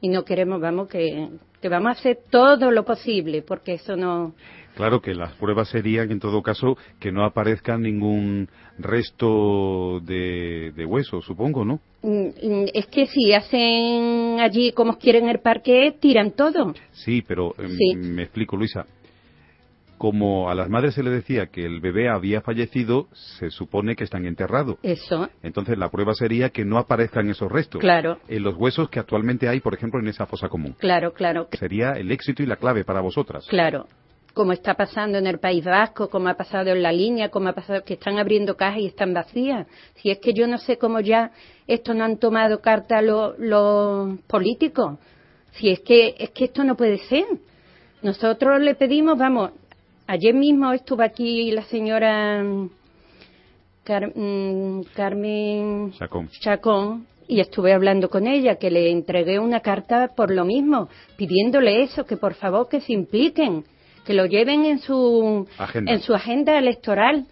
y 0.00 0.08
no 0.08 0.24
queremos, 0.24 0.60
vamos, 0.60 0.88
que, 0.88 1.28
que 1.60 1.68
vamos 1.68 1.88
a 1.88 1.98
hacer 1.98 2.20
todo 2.30 2.70
lo 2.70 2.84
posible 2.84 3.42
porque 3.42 3.74
eso 3.74 3.96
no, 3.96 4.34
Claro 4.74 5.00
que 5.00 5.14
las 5.14 5.32
pruebas 5.34 5.68
serían, 5.68 6.10
en 6.10 6.20
todo 6.20 6.42
caso, 6.42 6.76
que 6.98 7.12
no 7.12 7.24
aparezca 7.24 7.76
ningún 7.76 8.48
resto 8.78 10.00
de, 10.00 10.86
hueso, 10.86 11.20
supongo, 11.20 11.64
¿no? 11.64 11.80
Mm, 12.02 12.28
mm, 12.28 12.66
es 12.72 12.86
que 12.86 13.06
si 13.06 13.32
hacen 13.32 14.38
allí 14.40 14.72
como 14.72 14.96
quieren 14.96 15.28
el 15.28 15.40
parque, 15.40 15.94
tiran 16.00 16.30
todo. 16.30 16.72
Sí, 16.92 17.22
pero 17.26 17.54
em, 17.58 18.14
me 18.14 18.22
explico, 18.22 18.56
Luisa. 18.56 18.86
Como 20.00 20.48
a 20.48 20.54
las 20.54 20.70
madres 20.70 20.94
se 20.94 21.02
le 21.02 21.10
decía 21.10 21.48
que 21.48 21.66
el 21.66 21.82
bebé 21.82 22.08
había 22.08 22.40
fallecido, 22.40 23.08
se 23.12 23.50
supone 23.50 23.96
que 23.96 24.04
están 24.04 24.24
enterrados. 24.24 24.78
Eso. 24.82 25.28
Entonces 25.42 25.76
la 25.76 25.90
prueba 25.90 26.14
sería 26.14 26.48
que 26.48 26.64
no 26.64 26.78
aparezcan 26.78 27.28
esos 27.28 27.52
restos. 27.52 27.82
Claro. 27.82 28.18
En 28.26 28.42
los 28.42 28.54
huesos 28.56 28.88
que 28.88 28.98
actualmente 28.98 29.46
hay, 29.46 29.60
por 29.60 29.74
ejemplo, 29.74 30.00
en 30.00 30.08
esa 30.08 30.24
fosa 30.24 30.48
común. 30.48 30.74
Claro, 30.78 31.12
claro. 31.12 31.48
Sería 31.52 31.92
el 31.92 32.10
éxito 32.12 32.42
y 32.42 32.46
la 32.46 32.56
clave 32.56 32.82
para 32.82 33.02
vosotras. 33.02 33.46
Claro. 33.46 33.88
Como 34.32 34.52
está 34.52 34.72
pasando 34.72 35.18
en 35.18 35.26
el 35.26 35.38
País 35.38 35.66
Vasco, 35.66 36.08
como 36.08 36.30
ha 36.30 36.34
pasado 36.34 36.70
en 36.70 36.82
la 36.82 36.92
línea, 36.92 37.28
como 37.28 37.50
ha 37.50 37.52
pasado 37.52 37.84
que 37.84 37.92
están 37.92 38.18
abriendo 38.18 38.56
cajas 38.56 38.78
y 38.78 38.86
están 38.86 39.12
vacías. 39.12 39.66
Si 39.96 40.10
es 40.10 40.18
que 40.18 40.32
yo 40.32 40.46
no 40.46 40.56
sé 40.56 40.78
cómo 40.78 41.00
ya 41.00 41.30
esto 41.66 41.92
no 41.92 42.04
han 42.04 42.16
tomado 42.16 42.62
carta 42.62 43.02
los, 43.02 43.38
los 43.38 44.18
políticos. 44.20 44.98
Si 45.50 45.68
es 45.68 45.80
que, 45.80 46.14
es 46.18 46.30
que 46.30 46.46
esto 46.46 46.64
no 46.64 46.74
puede 46.74 46.96
ser. 46.96 47.26
Nosotros 48.00 48.62
le 48.62 48.74
pedimos, 48.76 49.18
vamos, 49.18 49.50
Ayer 50.10 50.34
mismo 50.34 50.72
estuvo 50.72 51.02
aquí 51.04 51.52
la 51.52 51.62
señora 51.66 52.42
mm, 52.42 52.68
mm, 54.16 54.82
Carmen 54.92 55.92
Chacón. 56.40 57.06
y 57.28 57.38
estuve 57.38 57.72
hablando 57.72 58.10
con 58.10 58.26
ella, 58.26 58.56
que 58.56 58.72
le 58.72 58.90
entregué 58.90 59.38
una 59.38 59.60
carta 59.60 60.08
por 60.16 60.32
lo 60.32 60.44
mismo, 60.44 60.88
pidiéndole 61.16 61.84
eso, 61.84 62.06
que 62.06 62.16
por 62.16 62.34
favor 62.34 62.68
que 62.68 62.80
se 62.80 62.92
impliquen, 62.92 63.64
que 64.04 64.14
lo 64.14 64.26
lleven 64.26 64.64
en 64.64 64.80
su 64.80 65.46
agenda, 65.56 65.92
en 65.92 66.00
su 66.00 66.12
agenda 66.12 66.58
electoral, 66.58 67.26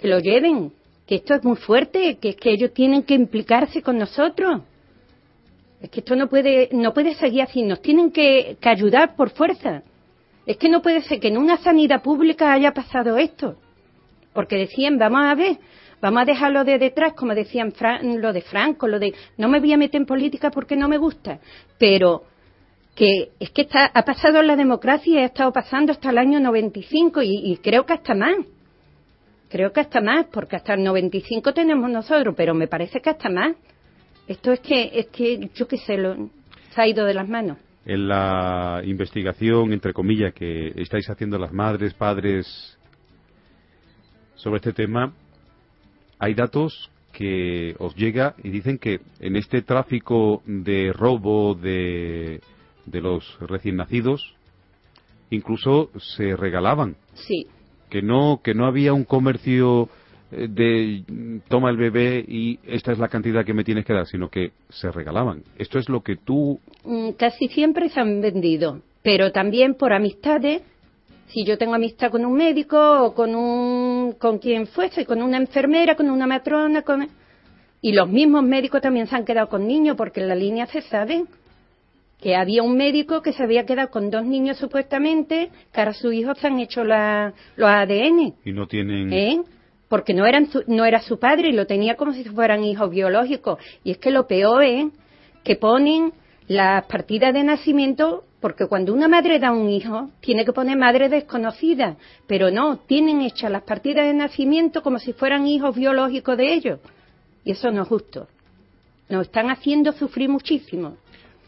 que 0.00 0.08
lo 0.08 0.18
lleven, 0.18 0.72
que 1.06 1.14
esto 1.14 1.36
es 1.36 1.44
muy 1.44 1.58
fuerte, 1.58 2.16
que 2.16 2.30
es 2.30 2.36
que 2.36 2.50
ellos 2.50 2.74
tienen 2.74 3.04
que 3.04 3.14
implicarse 3.14 3.82
con 3.82 3.96
nosotros. 3.98 4.62
Es 5.80 5.88
que 5.90 6.00
esto 6.00 6.16
no 6.16 6.28
puede, 6.28 6.70
no 6.72 6.92
puede 6.92 7.14
seguir 7.14 7.42
así, 7.42 7.62
nos 7.62 7.80
tienen 7.80 8.10
que 8.10 8.56
ayudar 8.62 9.14
por 9.14 9.30
fuerza. 9.30 9.84
Es 10.50 10.56
que 10.56 10.68
no 10.68 10.82
puede 10.82 11.00
ser 11.02 11.20
que 11.20 11.28
en 11.28 11.38
una 11.38 11.58
sanidad 11.58 12.02
pública 12.02 12.52
haya 12.52 12.72
pasado 12.72 13.16
esto. 13.18 13.54
Porque 14.32 14.56
decían, 14.56 14.98
vamos 14.98 15.20
a 15.22 15.36
ver, 15.36 15.58
vamos 16.02 16.22
a 16.22 16.24
dejarlo 16.24 16.64
de 16.64 16.76
detrás, 16.76 17.12
como 17.12 17.36
decían 17.36 17.72
lo 18.20 18.32
de 18.32 18.42
Franco, 18.42 18.88
lo 18.88 18.98
de 18.98 19.14
no 19.38 19.48
me 19.48 19.60
voy 19.60 19.72
a 19.72 19.76
meter 19.76 20.00
en 20.00 20.06
política 20.08 20.50
porque 20.50 20.74
no 20.74 20.88
me 20.88 20.98
gusta. 20.98 21.38
Pero 21.78 22.24
que 22.96 23.30
es 23.38 23.50
que 23.50 23.62
está, 23.62 23.92
ha 23.94 24.04
pasado 24.04 24.40
en 24.40 24.48
la 24.48 24.56
democracia 24.56 25.20
y 25.20 25.22
ha 25.22 25.26
estado 25.26 25.52
pasando 25.52 25.92
hasta 25.92 26.10
el 26.10 26.18
año 26.18 26.40
95 26.40 27.22
y, 27.22 27.52
y 27.52 27.56
creo 27.58 27.86
que 27.86 27.92
hasta 27.92 28.16
más. 28.16 28.34
Creo 29.50 29.72
que 29.72 29.78
hasta 29.78 30.00
más, 30.00 30.26
porque 30.32 30.56
hasta 30.56 30.74
el 30.74 30.82
95 30.82 31.54
tenemos 31.54 31.88
nosotros, 31.88 32.34
pero 32.36 32.54
me 32.54 32.66
parece 32.66 33.00
que 33.00 33.10
hasta 33.10 33.28
más. 33.28 33.54
Esto 34.26 34.50
es 34.50 34.58
que, 34.58 34.90
es 34.94 35.06
que 35.10 35.48
yo 35.54 35.68
qué 35.68 35.76
sé, 35.76 35.96
lo, 35.96 36.16
se 36.74 36.82
ha 36.82 36.88
ido 36.88 37.04
de 37.04 37.14
las 37.14 37.28
manos 37.28 37.56
en 37.84 38.08
la 38.08 38.82
investigación, 38.84 39.72
entre 39.72 39.92
comillas, 39.92 40.34
que 40.34 40.72
estáis 40.76 41.08
haciendo 41.08 41.38
las 41.38 41.52
madres, 41.52 41.94
padres 41.94 42.78
sobre 44.34 44.56
este 44.56 44.72
tema, 44.72 45.12
hay 46.18 46.34
datos 46.34 46.90
que 47.12 47.74
os 47.78 47.94
llega 47.96 48.34
y 48.42 48.50
dicen 48.50 48.78
que 48.78 49.00
en 49.18 49.36
este 49.36 49.62
tráfico 49.62 50.42
de 50.46 50.92
robo 50.92 51.54
de, 51.54 52.40
de 52.86 53.00
los 53.00 53.38
recién 53.40 53.76
nacidos, 53.76 54.34
incluso 55.30 55.90
se 55.98 56.36
regalaban. 56.36 56.96
Sí. 57.14 57.46
Que 57.88 58.02
no, 58.02 58.40
que 58.42 58.54
no 58.54 58.66
había 58.66 58.92
un 58.92 59.04
comercio 59.04 59.88
de 60.30 61.40
toma 61.48 61.70
el 61.70 61.76
bebé 61.76 62.24
y 62.26 62.58
esta 62.66 62.92
es 62.92 62.98
la 62.98 63.08
cantidad 63.08 63.44
que 63.44 63.54
me 63.54 63.64
tienes 63.64 63.84
que 63.84 63.92
dar, 63.92 64.06
sino 64.06 64.28
que 64.28 64.52
se 64.68 64.90
regalaban. 64.90 65.42
Esto 65.58 65.78
es 65.78 65.88
lo 65.88 66.02
que 66.02 66.16
tú. 66.16 66.60
Mm, 66.84 67.10
casi 67.10 67.48
siempre 67.48 67.88
se 67.88 68.00
han 68.00 68.20
vendido, 68.20 68.80
pero 69.02 69.32
también 69.32 69.74
por 69.74 69.92
amistades. 69.92 70.62
Si 71.28 71.44
yo 71.44 71.58
tengo 71.58 71.74
amistad 71.74 72.10
con 72.10 72.24
un 72.24 72.34
médico 72.34 73.04
o 73.04 73.14
con 73.14 73.34
un 73.34 74.12
con 74.18 74.38
quien 74.38 74.66
fuese, 74.66 75.06
con 75.06 75.22
una 75.22 75.36
enfermera, 75.36 75.94
con 75.94 76.10
una 76.10 76.26
matrona, 76.26 76.82
con 76.82 77.08
y 77.82 77.92
los 77.92 78.08
mismos 78.08 78.42
médicos 78.42 78.82
también 78.82 79.06
se 79.06 79.16
han 79.16 79.24
quedado 79.24 79.48
con 79.48 79.66
niños 79.66 79.96
porque 79.96 80.20
en 80.20 80.28
la 80.28 80.34
línea 80.34 80.66
se 80.66 80.82
sabe 80.82 81.24
que 82.20 82.36
había 82.36 82.62
un 82.62 82.76
médico 82.76 83.22
que 83.22 83.32
se 83.32 83.42
había 83.42 83.64
quedado 83.64 83.90
con 83.90 84.10
dos 84.10 84.24
niños 84.24 84.58
supuestamente, 84.58 85.50
que 85.72 85.80
ahora 85.80 85.94
sus 85.94 86.12
hijos 86.12 86.38
se 86.38 86.48
han 86.48 86.58
hecho 86.58 86.84
la, 86.84 87.32
los 87.56 87.68
ADN. 87.68 88.34
Y 88.44 88.52
no 88.52 88.66
tienen. 88.66 89.12
¿Eh? 89.12 89.40
Porque 89.90 90.14
no, 90.14 90.24
eran 90.24 90.48
no 90.68 90.84
era 90.84 91.00
su 91.00 91.18
padre 91.18 91.48
y 91.48 91.52
lo 91.52 91.66
tenía 91.66 91.96
como 91.96 92.12
si 92.12 92.22
fueran 92.22 92.62
hijos 92.62 92.90
biológicos. 92.90 93.58
Y 93.82 93.90
es 93.90 93.98
que 93.98 94.12
lo 94.12 94.28
peor 94.28 94.62
es 94.62 94.86
que 95.42 95.56
ponen 95.56 96.12
las 96.46 96.86
partidas 96.86 97.34
de 97.34 97.42
nacimiento, 97.42 98.22
porque 98.40 98.68
cuando 98.68 98.94
una 98.94 99.08
madre 99.08 99.40
da 99.40 99.50
un 99.50 99.68
hijo, 99.68 100.10
tiene 100.20 100.44
que 100.44 100.52
poner 100.52 100.78
madre 100.78 101.08
desconocida, 101.08 101.96
pero 102.28 102.52
no, 102.52 102.76
tienen 102.78 103.20
hechas 103.20 103.50
las 103.50 103.64
partidas 103.64 104.06
de 104.06 104.14
nacimiento 104.14 104.80
como 104.82 105.00
si 105.00 105.12
fueran 105.12 105.48
hijos 105.48 105.74
biológicos 105.74 106.38
de 106.38 106.54
ellos. 106.54 106.78
Y 107.44 107.50
eso 107.50 107.72
no 107.72 107.82
es 107.82 107.88
justo. 107.88 108.28
Nos 109.08 109.26
están 109.26 109.50
haciendo 109.50 109.90
sufrir 109.92 110.28
muchísimo. 110.28 110.98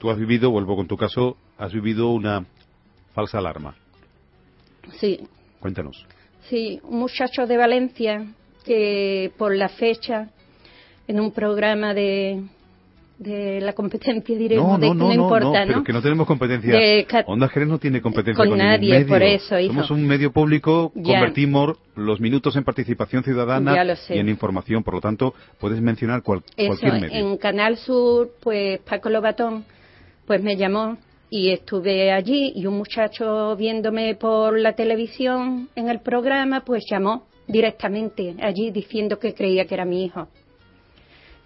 Tú 0.01 0.11
has 0.11 0.19
vivido, 0.19 0.51
vuelvo 0.51 0.75
con 0.75 0.89
tu 0.89 0.97
caso, 0.97 1.37
has 1.59 1.73
vivido 1.73 2.11
una 2.11 2.45
falsa 3.15 3.39
alarma. 3.39 3.77
Sí. 4.99 5.21
Cuéntanos. 5.61 6.05
Sí, 6.49 6.81
un 6.85 6.99
muchacho 7.01 7.47
de 7.47 7.57
Valencia 7.57 8.27
que 8.65 9.33
por 9.39 9.55
la 9.55 9.69
fecha 9.69 10.29
en 11.09 11.21
un 11.21 11.33
programa 11.33 11.95
de, 11.95 12.43
de 13.19 13.61
la 13.61 13.73
competencia 13.73 14.37
diremos 14.37 14.79
no, 14.79 14.89
no, 14.89 14.95
no, 14.95 15.07
no, 15.09 15.13
importa, 15.13 15.65
no, 15.65 15.67
pero 15.67 15.85
que 15.85 15.93
no 15.93 16.03
tenemos 16.03 16.27
competencia. 16.27 16.75
Onda 17.27 17.49
Jerez 17.49 17.69
no 17.69 17.79
tiene 17.79 18.01
competencia 18.01 18.45
con, 18.45 18.59
nadie, 18.59 19.05
por 19.05 19.23
eso, 19.23 19.57
Somos 19.67 19.91
un 19.91 20.07
medio 20.07 20.33
público, 20.33 20.93
convertimos 20.95 21.77
los 21.95 22.21
minutos 22.21 22.57
en 22.57 22.65
participación 22.65 23.23
ciudadana 23.23 23.75
y 24.09 24.19
en 24.19 24.29
información, 24.29 24.83
por 24.83 24.95
lo 24.95 25.01
tanto, 25.01 25.35
puedes 25.59 25.81
mencionar 25.81 26.23
cualquier 26.23 27.01
medio. 27.01 27.11
En 27.11 27.37
Canal 27.37 27.77
Sur, 27.77 28.31
pues 28.41 28.81
Paco 28.81 29.09
Lobatón, 29.09 29.65
pues 30.27 30.43
me 30.43 30.57
llamó 30.57 30.97
y 31.33 31.51
estuve 31.51 32.13
allí 32.13 32.53
y 32.55 32.67
un 32.67 32.77
muchacho 32.77 33.57
viéndome 33.57 34.17
por 34.17 34.59
la 34.59 34.75
televisión 34.75 35.71
en 35.75 35.89
el 35.89 36.01
programa, 36.01 36.63
pues 36.63 36.85
llamó 36.91 37.27
directamente 37.47 38.37
allí 38.43 38.71
diciendo 38.71 39.19
que 39.19 39.33
creía 39.33 39.65
que 39.65 39.73
era 39.73 39.87
mi 39.87 40.05
hijo. 40.05 40.29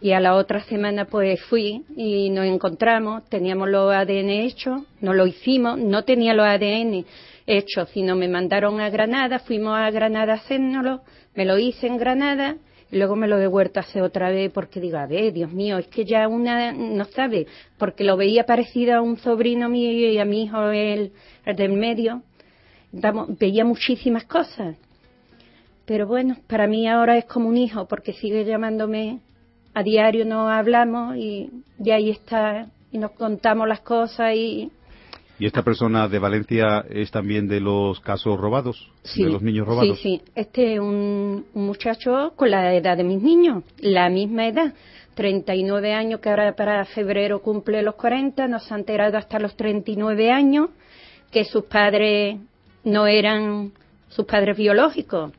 Y 0.01 0.11
a 0.11 0.19
la 0.19 0.35
otra 0.35 0.65
semana 0.65 1.05
pues 1.05 1.41
fui 1.45 1.85
y 1.97 2.31
nos 2.31 2.47
encontramos, 2.47 3.29
teníamos 3.29 3.69
los 3.69 3.95
ADN 3.95 4.31
hechos, 4.31 4.83
no 5.01 5.15
lo 5.15 5.25
hicimos, 5.25 5.79
no 5.79 6.03
tenía 6.03 6.35
los 6.35 6.47
ADN 6.47 7.07
hechos, 7.47 7.89
sino 7.91 8.17
me 8.17 8.27
mandaron 8.27 8.81
a 8.81 8.91
Granada, 8.91 9.39
fuimos 9.39 9.79
a 9.79 9.89
Granada 9.93 10.33
a 10.33 10.37
hacérnoslo, 10.39 11.03
me 11.37 11.45
lo 11.45 11.59
hice 11.59 11.87
en 11.87 11.97
Granada 11.97 12.57
luego 12.91 13.17
me 13.17 13.29
lo 13.29 13.39
he 13.39 13.47
vuelto 13.47 13.81
a 13.81 13.83
hacer 13.83 14.03
otra 14.03 14.31
vez 14.31 14.53
porque 14.53 14.81
digo, 14.81 14.99
a 14.99 15.07
ver, 15.07 15.33
Dios 15.33 15.53
mío, 15.53 15.79
es 15.79 15.89
que 15.89 16.05
ya 16.05 16.29
una 16.29 16.73
no 16.73 17.05
sabe, 17.05 17.47
porque 17.79 18.05
lo 18.05 18.17
veía 18.17 18.45
parecido 18.45 18.97
a 18.97 19.01
un 19.01 19.19
sobrino 19.19 19.69
mío 19.69 19.91
y 19.91 20.19
a 20.19 20.25
mi 20.25 20.45
hijo, 20.45 20.71
el, 20.71 21.13
del 21.45 21.73
medio. 21.73 22.23
veía 23.41 23.65
muchísimas 23.65 24.25
cosas. 24.25 24.77
Pero 25.85 26.07
bueno, 26.07 26.37
para 26.49 26.67
mí 26.67 26.89
ahora 26.89 27.17
es 27.17 27.27
como 27.27 27.49
un 27.49 27.57
hijo 27.57 27.87
porque 27.87 28.13
sigue 28.13 28.45
llamándome 28.45 29.21
a 29.73 29.83
diario, 29.83 30.25
nos 30.25 30.51
hablamos 30.51 31.17
y 31.17 31.51
de 31.79 31.93
ahí 31.93 32.11
está 32.11 32.67
y 32.91 32.99
nos 32.99 33.13
contamos 33.13 33.69
las 33.69 33.81
cosas 33.81 34.35
y 34.35 34.71
¿Y 35.39 35.47
esta 35.47 35.63
persona 35.63 36.09
de 36.09 36.19
Valencia 36.19 36.85
es 36.89 37.11
también 37.11 37.47
de 37.47 37.61
los 37.61 38.01
casos 38.01 38.39
robados? 38.41 38.91
¿De 39.15 39.25
los 39.25 39.43
niños 39.43 39.67
robados? 39.67 39.99
Sí, 40.01 40.21
sí. 40.25 40.33
Este 40.35 40.75
es 40.75 40.81
un, 40.81 41.45
muchacho 41.53 42.33
con 42.37 42.51
la 42.51 42.75
edad 42.75 42.97
de 42.97 43.05
mis 43.05 43.23
niños, 43.23 43.63
la 43.79 44.09
misma 44.09 44.47
edad. 44.47 44.73
39 45.15 45.95
años, 45.95 46.21
que 46.21 46.29
ahora 46.29 46.55
para 46.55 46.85
febrero 46.85 47.41
cumple 47.41 47.83
los 47.83 47.95
40, 47.95 48.49
nos 48.49 48.71
ha 48.71 48.77
enterado 48.77 49.17
hasta 49.17 49.39
los 49.39 49.57
39 49.57 50.31
años 50.31 50.71
que 51.31 51.45
sus 51.45 51.65
padres 51.65 52.39
no 52.85 53.07
eran 53.07 53.73
sus 54.09 54.27
padres 54.27 54.57
biológicos, 54.57 55.33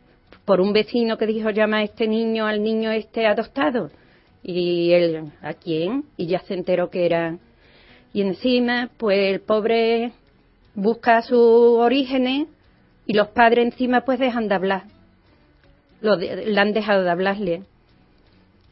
por 0.45 0.61
un 0.61 0.73
vecino 0.73 1.17
que 1.17 1.27
dijo 1.27 1.49
llama 1.49 1.77
a 1.77 1.83
este 1.83 2.07
niño 2.07 2.45
al 2.45 2.61
niño 2.61 2.91
este 2.91 3.25
adoptado. 3.25 3.89
Y 4.43 4.91
él, 4.93 5.31
¿a 5.41 5.53
quién? 5.53 6.05
Y 6.17 6.27
ya 6.27 6.39
se 6.39 6.53
enteró 6.53 6.89
que 6.89 7.05
era 7.05 7.37
y 8.13 8.21
encima, 8.21 8.89
pues 8.97 9.17
el 9.33 9.41
pobre 9.41 10.11
busca 10.75 11.21
sus 11.21 11.37
orígenes 11.77 12.47
y 13.05 13.13
los 13.13 13.29
padres 13.29 13.65
encima 13.65 14.01
pues 14.01 14.19
dejan 14.19 14.47
de 14.47 14.55
hablar. 14.55 14.83
Lo 16.01 16.15
le 16.15 16.59
han 16.59 16.73
dejado 16.73 17.03
de 17.03 17.09
hablarle. 17.09 17.63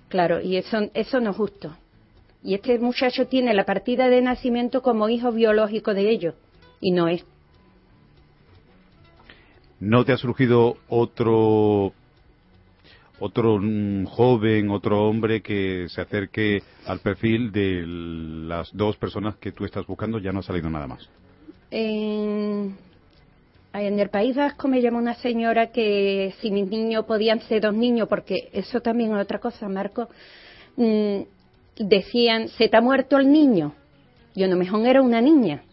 Claro, 0.10 0.42
y 0.42 0.58
eso, 0.58 0.90
eso 0.94 1.20
no 1.20 1.32
es 1.32 1.38
justo. 1.38 1.76
Y 2.44 2.54
este 2.54 2.78
muchacho 2.78 3.28
tiene 3.28 3.54
la 3.54 3.66
partida 3.66 4.08
de 4.08 4.22
nacimiento 4.22 4.82
como 4.82 5.10
hijo 5.10 5.32
biológico 5.32 5.94
de 5.94 6.10
ellos, 6.10 6.36
y 6.80 6.92
no 6.92 7.08
es. 7.08 7.26
¿No 9.80 10.06
te 10.06 10.14
ha 10.14 10.18
surgido 10.18 10.78
otro 10.88 11.94
otro 13.20 13.60
joven, 14.08 14.70
otro 14.70 15.08
hombre 15.08 15.42
que 15.42 15.88
se 15.90 16.02
acerque 16.02 16.62
al 16.86 17.00
perfil 17.00 17.52
de 17.52 17.84
las 17.86 18.76
dos 18.76 18.98
personas 18.98 19.36
que 19.38 19.52
tú 19.52 19.66
estás 19.66 19.86
buscando, 19.86 20.20
ya 20.20 20.32
no 20.32 20.40
ha 20.40 20.44
salido 20.44 20.70
nada 20.70 20.88
más. 20.88 21.10
En 23.76 24.00
el 24.00 24.10
País 24.10 24.36
Vasco 24.36 24.70
me 24.70 24.82
llamó 24.82 25.00
una 25.00 25.16
señora 25.16 25.68
que 25.68 26.34
si 26.40 26.50
mis 26.50 26.68
niños 26.70 27.06
podían 27.06 27.42
ser 27.42 27.62
dos 27.62 27.74
niños, 27.74 28.08
porque 28.08 28.50
eso 28.54 28.80
también 28.80 29.14
es 29.14 29.22
otra 29.22 29.40
cosa, 29.40 29.68
Marco. 29.68 30.08
Mm, 30.78 31.24
decían, 31.78 32.48
¿se 32.50 32.70
te 32.70 32.78
ha 32.78 32.82
muerto 32.82 33.18
el 33.18 33.30
niño? 33.30 33.74
Yo 34.34 34.48
no 34.48 34.56
mejor 34.56 34.88
era 34.88 35.02
una 35.02 35.20
niña 35.20 35.64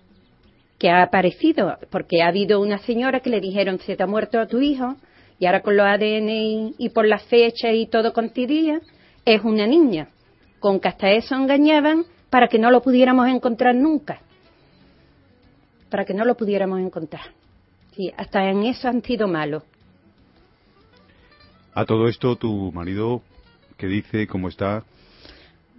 que 0.78 0.90
ha 0.90 1.04
aparecido, 1.04 1.78
porque 1.90 2.22
ha 2.22 2.28
habido 2.28 2.60
una 2.60 2.78
señora 2.78 3.20
que 3.20 3.30
le 3.30 3.40
dijeron, 3.40 3.78
se 3.78 3.94
te 3.96 4.02
ha 4.02 4.06
muerto 4.08 4.40
a 4.40 4.48
tu 4.48 4.60
hijo, 4.60 4.96
y 5.42 5.46
ahora 5.46 5.60
con 5.60 5.76
los 5.76 5.84
ADN 5.84 6.76
y, 6.78 6.88
por 6.90 7.04
la 7.04 7.18
fecha 7.18 7.72
y 7.72 7.88
todo 7.88 8.12
coincidía, 8.12 8.80
es 9.24 9.42
una 9.42 9.66
niña, 9.66 10.06
con 10.60 10.78
que 10.78 10.86
hasta 10.86 11.10
eso 11.10 11.34
engañaban 11.34 12.04
para 12.30 12.46
que 12.46 12.60
no 12.60 12.70
lo 12.70 12.80
pudiéramos 12.80 13.26
encontrar 13.26 13.74
nunca, 13.74 14.20
para 15.90 16.04
que 16.04 16.14
no 16.14 16.24
lo 16.24 16.36
pudiéramos 16.36 16.78
encontrar. 16.78 17.24
Sí, 17.96 18.12
hasta 18.16 18.48
en 18.50 18.62
eso 18.62 18.86
han 18.86 19.02
sido 19.02 19.26
malos. 19.26 19.64
A 21.74 21.84
todo 21.86 22.06
esto, 22.06 22.36
tu 22.36 22.70
marido, 22.70 23.20
¿qué 23.76 23.88
dice? 23.88 24.28
¿Cómo 24.28 24.46
está? 24.46 24.84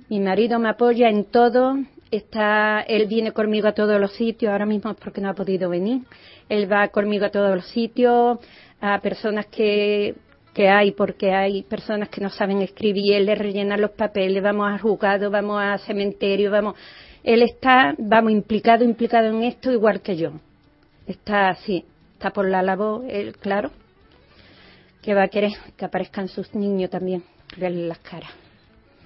Mi 0.10 0.20
marido 0.20 0.60
me 0.60 0.68
apoya 0.68 1.08
en 1.08 1.24
todo. 1.24 1.78
Está, 2.12 2.82
él 2.82 3.08
viene 3.08 3.32
conmigo 3.32 3.70
a 3.70 3.72
todos 3.72 3.98
los 4.02 4.12
sitios. 4.12 4.52
Ahora 4.52 4.66
mismo 4.66 4.92
es 4.92 4.98
porque 4.98 5.22
no 5.22 5.30
ha 5.30 5.34
podido 5.34 5.70
venir. 5.70 6.02
Él 6.50 6.70
va 6.72 6.90
conmigo 6.90 7.26
a 7.26 7.30
todos 7.30 7.56
los 7.56 7.66
sitios, 7.68 8.40
a 8.84 9.00
personas 9.00 9.46
que, 9.46 10.14
que 10.54 10.68
hay, 10.68 10.92
porque 10.92 11.32
hay 11.32 11.64
personas 11.64 12.10
que 12.10 12.20
no 12.20 12.30
saben 12.30 12.62
escribir. 12.62 13.22
Le 13.22 13.36
rellena 13.36 13.78
los 13.78 13.92
papeles. 13.92 14.44
Vamos 14.44 14.72
a 14.72 14.78
juzgado, 14.78 15.32
vamos 15.32 15.62
a 15.62 15.78
cementerio, 15.78 16.52
vamos. 16.52 16.76
Él 17.24 17.42
está, 17.42 17.96
vamos, 17.98 18.32
implicado, 18.32 18.84
implicado 18.84 19.28
en 19.28 19.44
esto 19.44 19.72
igual 19.72 20.02
que 20.02 20.18
yo. 20.18 20.32
Está 21.08 21.50
así, 21.50 21.86
está 22.14 22.32
por 22.32 22.50
la 22.50 22.62
labor, 22.62 23.06
él, 23.10 23.36
claro, 23.38 23.72
que 25.02 25.14
va 25.14 25.24
a 25.24 25.28
querer 25.28 25.52
que 25.78 25.86
aparezcan 25.86 26.28
sus 26.28 26.54
niños 26.54 26.90
también, 26.90 27.24
verle 27.58 27.88
las 27.88 28.00
caras 28.00 28.32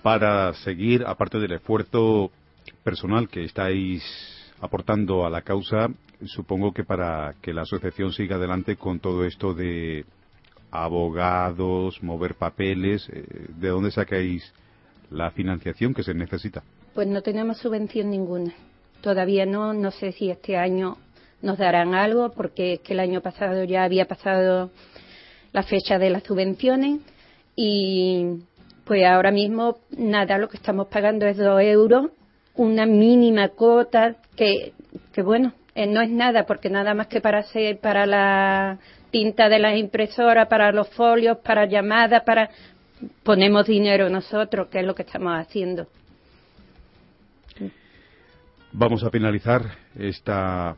para 0.07 0.53
seguir, 0.53 1.03
aparte 1.05 1.37
del 1.37 1.51
esfuerzo 1.51 2.31
personal 2.81 3.27
que 3.27 3.43
estáis 3.43 4.01
aportando 4.61 5.25
a 5.25 5.29
la 5.29 5.41
causa, 5.41 5.89
supongo 6.25 6.73
que 6.73 6.83
para 6.83 7.35
que 7.41 7.53
la 7.53 7.61
asociación 7.61 8.11
siga 8.11 8.37
adelante 8.37 8.75
con 8.75 8.99
todo 8.99 9.25
esto 9.25 9.53
de 9.53 10.05
abogados, 10.71 12.01
mover 12.01 12.35
papeles, 12.35 13.07
eh, 13.09 13.25
¿de 13.55 13.67
dónde 13.69 13.91
sacáis 13.91 14.53
la 15.09 15.31
financiación 15.31 15.93
que 15.93 16.03
se 16.03 16.13
necesita? 16.13 16.63
Pues 16.93 17.07
no 17.07 17.21
tenemos 17.21 17.57
subvención 17.57 18.09
ninguna. 18.09 18.53
Todavía 19.01 19.45
no, 19.45 19.73
no 19.73 19.91
sé 19.91 20.11
si 20.11 20.29
este 20.29 20.57
año 20.57 20.97
nos 21.41 21.57
darán 21.57 21.93
algo, 21.93 22.31
porque 22.31 22.73
es 22.73 22.79
que 22.79 22.93
el 22.93 22.99
año 22.99 23.21
pasado 23.21 23.63
ya 23.63 23.83
había 23.83 24.05
pasado 24.05 24.71
la 25.53 25.63
fecha 25.63 25.97
de 25.99 26.09
las 26.09 26.23
subvenciones 26.23 27.01
y 27.55 28.43
pues 28.85 29.05
ahora 29.05 29.31
mismo, 29.31 29.77
nada, 29.97 30.37
lo 30.37 30.47
que 30.47 30.57
estamos 30.57 30.87
pagando 30.87 31.25
es 31.25 31.37
dos 31.37 31.61
euros, 31.61 32.11
una 32.57 32.85
mínima 32.85 33.49
cuota 33.49 34.15
que, 34.35 34.73
bueno, 35.23 35.53
eh, 35.75 35.87
no 35.87 36.01
es 36.01 36.09
nada, 36.09 36.45
porque 36.45 36.69
nada 36.69 36.93
más 36.93 37.07
que 37.07 37.21
para 37.21 37.39
hacer, 37.39 37.79
para 37.79 38.05
la 38.05 38.77
tinta 39.11 39.47
de 39.47 39.59
las 39.59 39.77
impresoras, 39.77 40.47
para 40.47 40.71
los 40.71 40.89
folios, 40.89 41.37
para 41.37 41.65
llamadas, 41.65 42.23
para 42.23 42.49
ponemos 43.23 43.67
dinero 43.67 44.09
nosotros, 44.09 44.67
que 44.69 44.79
es 44.79 44.85
lo 44.85 44.95
que 44.95 45.03
estamos 45.03 45.33
haciendo. 45.39 45.87
Vamos 48.73 49.03
a 49.03 49.09
finalizar 49.09 49.61
esta 49.97 50.75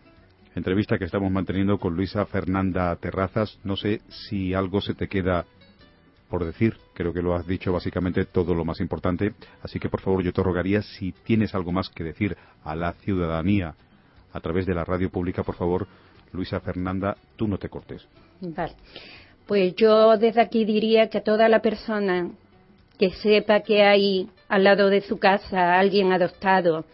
entrevista 0.56 0.98
que 0.98 1.06
estamos 1.06 1.32
manteniendo 1.32 1.80
con 1.80 1.96
Luisa 1.96 2.26
Fernanda 2.26 2.96
Terrazas. 2.98 3.58
No 3.64 3.78
sé 3.78 4.02
si 4.10 4.54
algo 4.54 4.82
se 4.82 4.94
te 4.94 5.08
queda 5.08 5.46
por 6.30 6.46
decir. 6.46 6.78
Creo 6.94 7.14
que 7.14 7.22
lo 7.22 7.36
has 7.36 7.48
dicho 7.48 7.74
básicamente 7.74 8.26
todo 8.26 8.54
lo 8.54 8.64
más 8.64 8.80
importante. 8.80 9.34
Así 9.62 9.80
que 9.80 9.90
por 9.90 10.02
favor 10.02 10.24
yo 10.24 10.32
te 10.32 10.44
rogaría 10.44 10.82
si 10.82 11.12
tienes 11.12 11.56
algo 11.56 11.72
más 11.72 11.90
que 11.90 12.04
decir 12.04 12.38
a 12.64 12.76
la 12.76 12.94
ciudadanía 12.94 13.76
a 14.32 14.40
través 14.40 14.66
de 14.66 14.76
la 14.76 14.86
radio 14.86 15.10
pública, 15.10 15.44
por 15.44 15.56
favor, 15.56 15.88
Luisa 16.32 16.60
Fernanda, 16.60 17.18
tú 17.36 17.48
no 17.48 17.58
te 17.58 17.70
cortes. 17.70 18.08
Vale. 18.42 18.74
Pues 19.48 19.76
yo 19.76 20.16
desde 20.18 20.42
aquí 20.42 20.64
diría 20.64 21.10
que 21.10 21.18
a 21.18 21.24
toda 21.24 21.50
la 21.50 21.62
persona 21.62 22.30
que 23.00 23.12
sepa 23.12 23.62
que 23.62 23.82
hay 23.82 24.30
al 24.48 24.64
lado 24.64 24.90
de 24.90 25.02
su 25.02 25.18
casa 25.18 25.80
alguien 25.80 26.12
adoptado, 26.12 26.86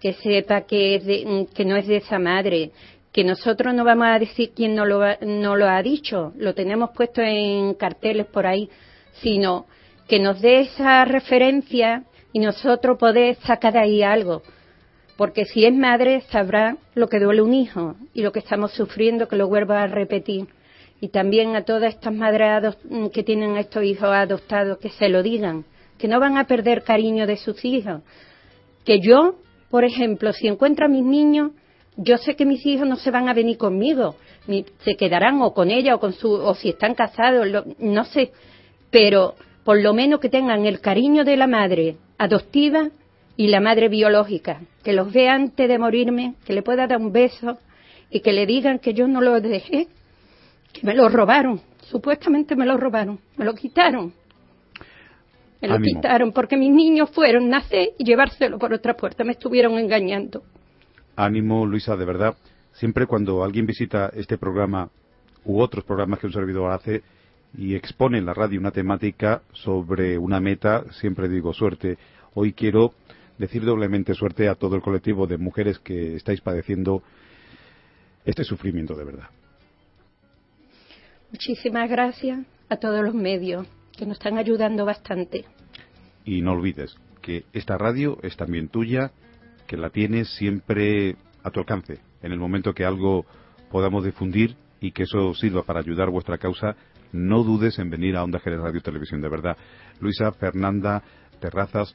que 0.00 0.12
sepa 0.12 0.60
que, 0.60 1.46
que 1.52 1.64
no 1.64 1.76
es 1.76 1.86
de 1.86 1.96
esa 1.96 2.18
madre, 2.18 2.70
que 3.14 3.22
nosotros 3.22 3.72
no 3.72 3.84
vamos 3.84 4.08
a 4.08 4.18
decir 4.18 4.50
quién 4.56 4.74
no 4.74 4.84
lo, 4.84 4.98
lo 5.56 5.68
ha 5.68 5.80
dicho, 5.82 6.32
lo 6.36 6.52
tenemos 6.52 6.90
puesto 6.90 7.22
en 7.22 7.74
carteles 7.74 8.26
por 8.26 8.44
ahí, 8.44 8.68
sino 9.22 9.66
que 10.08 10.18
nos 10.18 10.40
dé 10.40 10.62
esa 10.62 11.04
referencia 11.04 12.02
y 12.32 12.40
nosotros 12.40 12.98
poder 12.98 13.36
sacar 13.36 13.74
de 13.74 13.78
ahí 13.78 14.02
algo. 14.02 14.42
Porque 15.16 15.44
si 15.44 15.64
es 15.64 15.72
madre 15.72 16.22
sabrá 16.22 16.76
lo 16.96 17.08
que 17.08 17.20
duele 17.20 17.40
un 17.40 17.54
hijo 17.54 17.94
y 18.14 18.22
lo 18.22 18.32
que 18.32 18.40
estamos 18.40 18.72
sufriendo, 18.72 19.28
que 19.28 19.36
lo 19.36 19.46
vuelva 19.46 19.82
a 19.82 19.86
repetir. 19.86 20.48
Y 21.00 21.10
también 21.10 21.54
a 21.54 21.62
todas 21.62 21.94
estas 21.94 22.12
madres 22.12 22.76
que 23.12 23.22
tienen 23.22 23.56
estos 23.56 23.84
hijos 23.84 24.08
adoptados, 24.08 24.78
que 24.78 24.90
se 24.90 25.08
lo 25.08 25.22
digan, 25.22 25.64
que 25.98 26.08
no 26.08 26.18
van 26.18 26.36
a 26.36 26.48
perder 26.48 26.82
cariño 26.82 27.28
de 27.28 27.36
sus 27.36 27.64
hijos. 27.64 28.02
Que 28.84 28.98
yo, 28.98 29.36
por 29.70 29.84
ejemplo, 29.84 30.32
si 30.32 30.48
encuentro 30.48 30.86
a 30.86 30.88
mis 30.88 31.04
niños, 31.04 31.52
yo 31.96 32.18
sé 32.18 32.34
que 32.36 32.44
mis 32.44 32.64
hijos 32.66 32.88
no 32.88 32.96
se 32.96 33.10
van 33.10 33.28
a 33.28 33.34
venir 33.34 33.56
conmigo, 33.56 34.16
se 34.84 34.96
quedarán 34.96 35.40
o 35.42 35.54
con 35.54 35.70
ella 35.70 35.94
o 35.94 36.00
con 36.00 36.12
su, 36.12 36.32
o 36.32 36.54
si 36.54 36.70
están 36.70 36.94
casados, 36.94 37.46
no 37.78 38.04
sé, 38.04 38.32
pero 38.90 39.34
por 39.64 39.80
lo 39.80 39.94
menos 39.94 40.20
que 40.20 40.28
tengan 40.28 40.66
el 40.66 40.80
cariño 40.80 41.24
de 41.24 41.36
la 41.36 41.46
madre 41.46 41.96
adoptiva 42.18 42.90
y 43.36 43.48
la 43.48 43.60
madre 43.60 43.88
biológica, 43.88 44.60
que 44.82 44.92
los 44.92 45.12
vea 45.12 45.34
antes 45.34 45.68
de 45.68 45.78
morirme, 45.78 46.34
que 46.44 46.52
le 46.52 46.62
pueda 46.62 46.86
dar 46.86 47.00
un 47.00 47.12
beso 47.12 47.58
y 48.10 48.20
que 48.20 48.32
le 48.32 48.46
digan 48.46 48.78
que 48.78 48.94
yo 48.94 49.08
no 49.08 49.20
lo 49.20 49.40
dejé, 49.40 49.88
que 50.72 50.86
me 50.86 50.94
lo 50.94 51.08
robaron, 51.08 51.60
supuestamente 51.82 52.56
me 52.56 52.66
lo 52.66 52.76
robaron, 52.76 53.18
me 53.36 53.44
lo 53.44 53.54
quitaron. 53.54 54.12
Me 55.60 55.68
lo 55.68 55.80
quitaron 55.80 56.32
porque 56.32 56.58
mis 56.58 56.70
niños 56.70 57.10
fueron 57.10 57.48
nacer 57.48 57.92
y 57.96 58.04
llevárselo 58.04 58.58
por 58.58 58.74
otra 58.74 58.94
puerta, 58.94 59.24
me 59.24 59.32
estuvieron 59.32 59.78
engañando. 59.78 60.42
Ánimo, 61.16 61.66
Luisa, 61.66 61.96
de 61.96 62.04
verdad. 62.04 62.36
Siempre 62.72 63.06
cuando 63.06 63.44
alguien 63.44 63.66
visita 63.66 64.10
este 64.14 64.38
programa 64.38 64.90
u 65.44 65.60
otros 65.60 65.84
programas 65.84 66.18
que 66.18 66.26
un 66.26 66.32
servidor 66.32 66.72
hace 66.72 67.02
y 67.56 67.74
expone 67.74 68.18
en 68.18 68.26
la 68.26 68.34
radio 68.34 68.58
una 68.58 68.72
temática 68.72 69.42
sobre 69.52 70.18
una 70.18 70.40
meta, 70.40 70.84
siempre 70.92 71.28
digo 71.28 71.52
suerte. 71.52 71.98
Hoy 72.34 72.52
quiero 72.52 72.94
decir 73.38 73.64
doblemente 73.64 74.14
suerte 74.14 74.48
a 74.48 74.54
todo 74.54 74.76
el 74.76 74.82
colectivo 74.82 75.26
de 75.26 75.38
mujeres 75.38 75.78
que 75.78 76.16
estáis 76.16 76.40
padeciendo 76.40 77.02
este 78.24 78.44
sufrimiento 78.44 78.94
de 78.94 79.04
verdad. 79.04 79.28
Muchísimas 81.30 81.88
gracias 81.90 82.46
a 82.68 82.76
todos 82.76 83.04
los 83.04 83.14
medios 83.14 83.66
que 83.96 84.06
nos 84.06 84.18
están 84.18 84.38
ayudando 84.38 84.84
bastante. 84.84 85.44
Y 86.24 86.42
no 86.42 86.52
olvides 86.52 86.96
que 87.20 87.44
esta 87.52 87.78
radio 87.78 88.18
es 88.22 88.36
también 88.36 88.68
tuya 88.68 89.12
que 89.66 89.76
la 89.76 89.90
tienes 89.90 90.28
siempre 90.34 91.16
a 91.42 91.50
tu 91.50 91.60
alcance. 91.60 92.00
En 92.22 92.32
el 92.32 92.38
momento 92.38 92.74
que 92.74 92.84
algo 92.84 93.26
podamos 93.70 94.04
difundir 94.04 94.56
y 94.80 94.92
que 94.92 95.04
eso 95.04 95.34
sirva 95.34 95.62
para 95.62 95.80
ayudar 95.80 96.10
vuestra 96.10 96.38
causa, 96.38 96.76
no 97.12 97.42
dudes 97.42 97.78
en 97.78 97.90
venir 97.90 98.16
a 98.16 98.24
Onda 98.24 98.40
Jerez 98.40 98.60
Radio 98.60 98.80
Televisión, 98.80 99.20
de 99.20 99.28
verdad. 99.28 99.56
Luisa, 100.00 100.32
Fernanda, 100.32 101.02
Terrazas, 101.40 101.94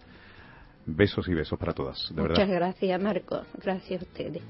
besos 0.85 1.27
y 1.27 1.33
besos 1.33 1.57
para 1.59 1.73
todas, 1.73 2.11
de 2.13 2.21
Muchas 2.21 2.49
gracias, 2.49 3.01
Marco. 3.01 3.41
Gracias 3.61 4.01
a 4.01 4.05
ustedes. 4.05 4.43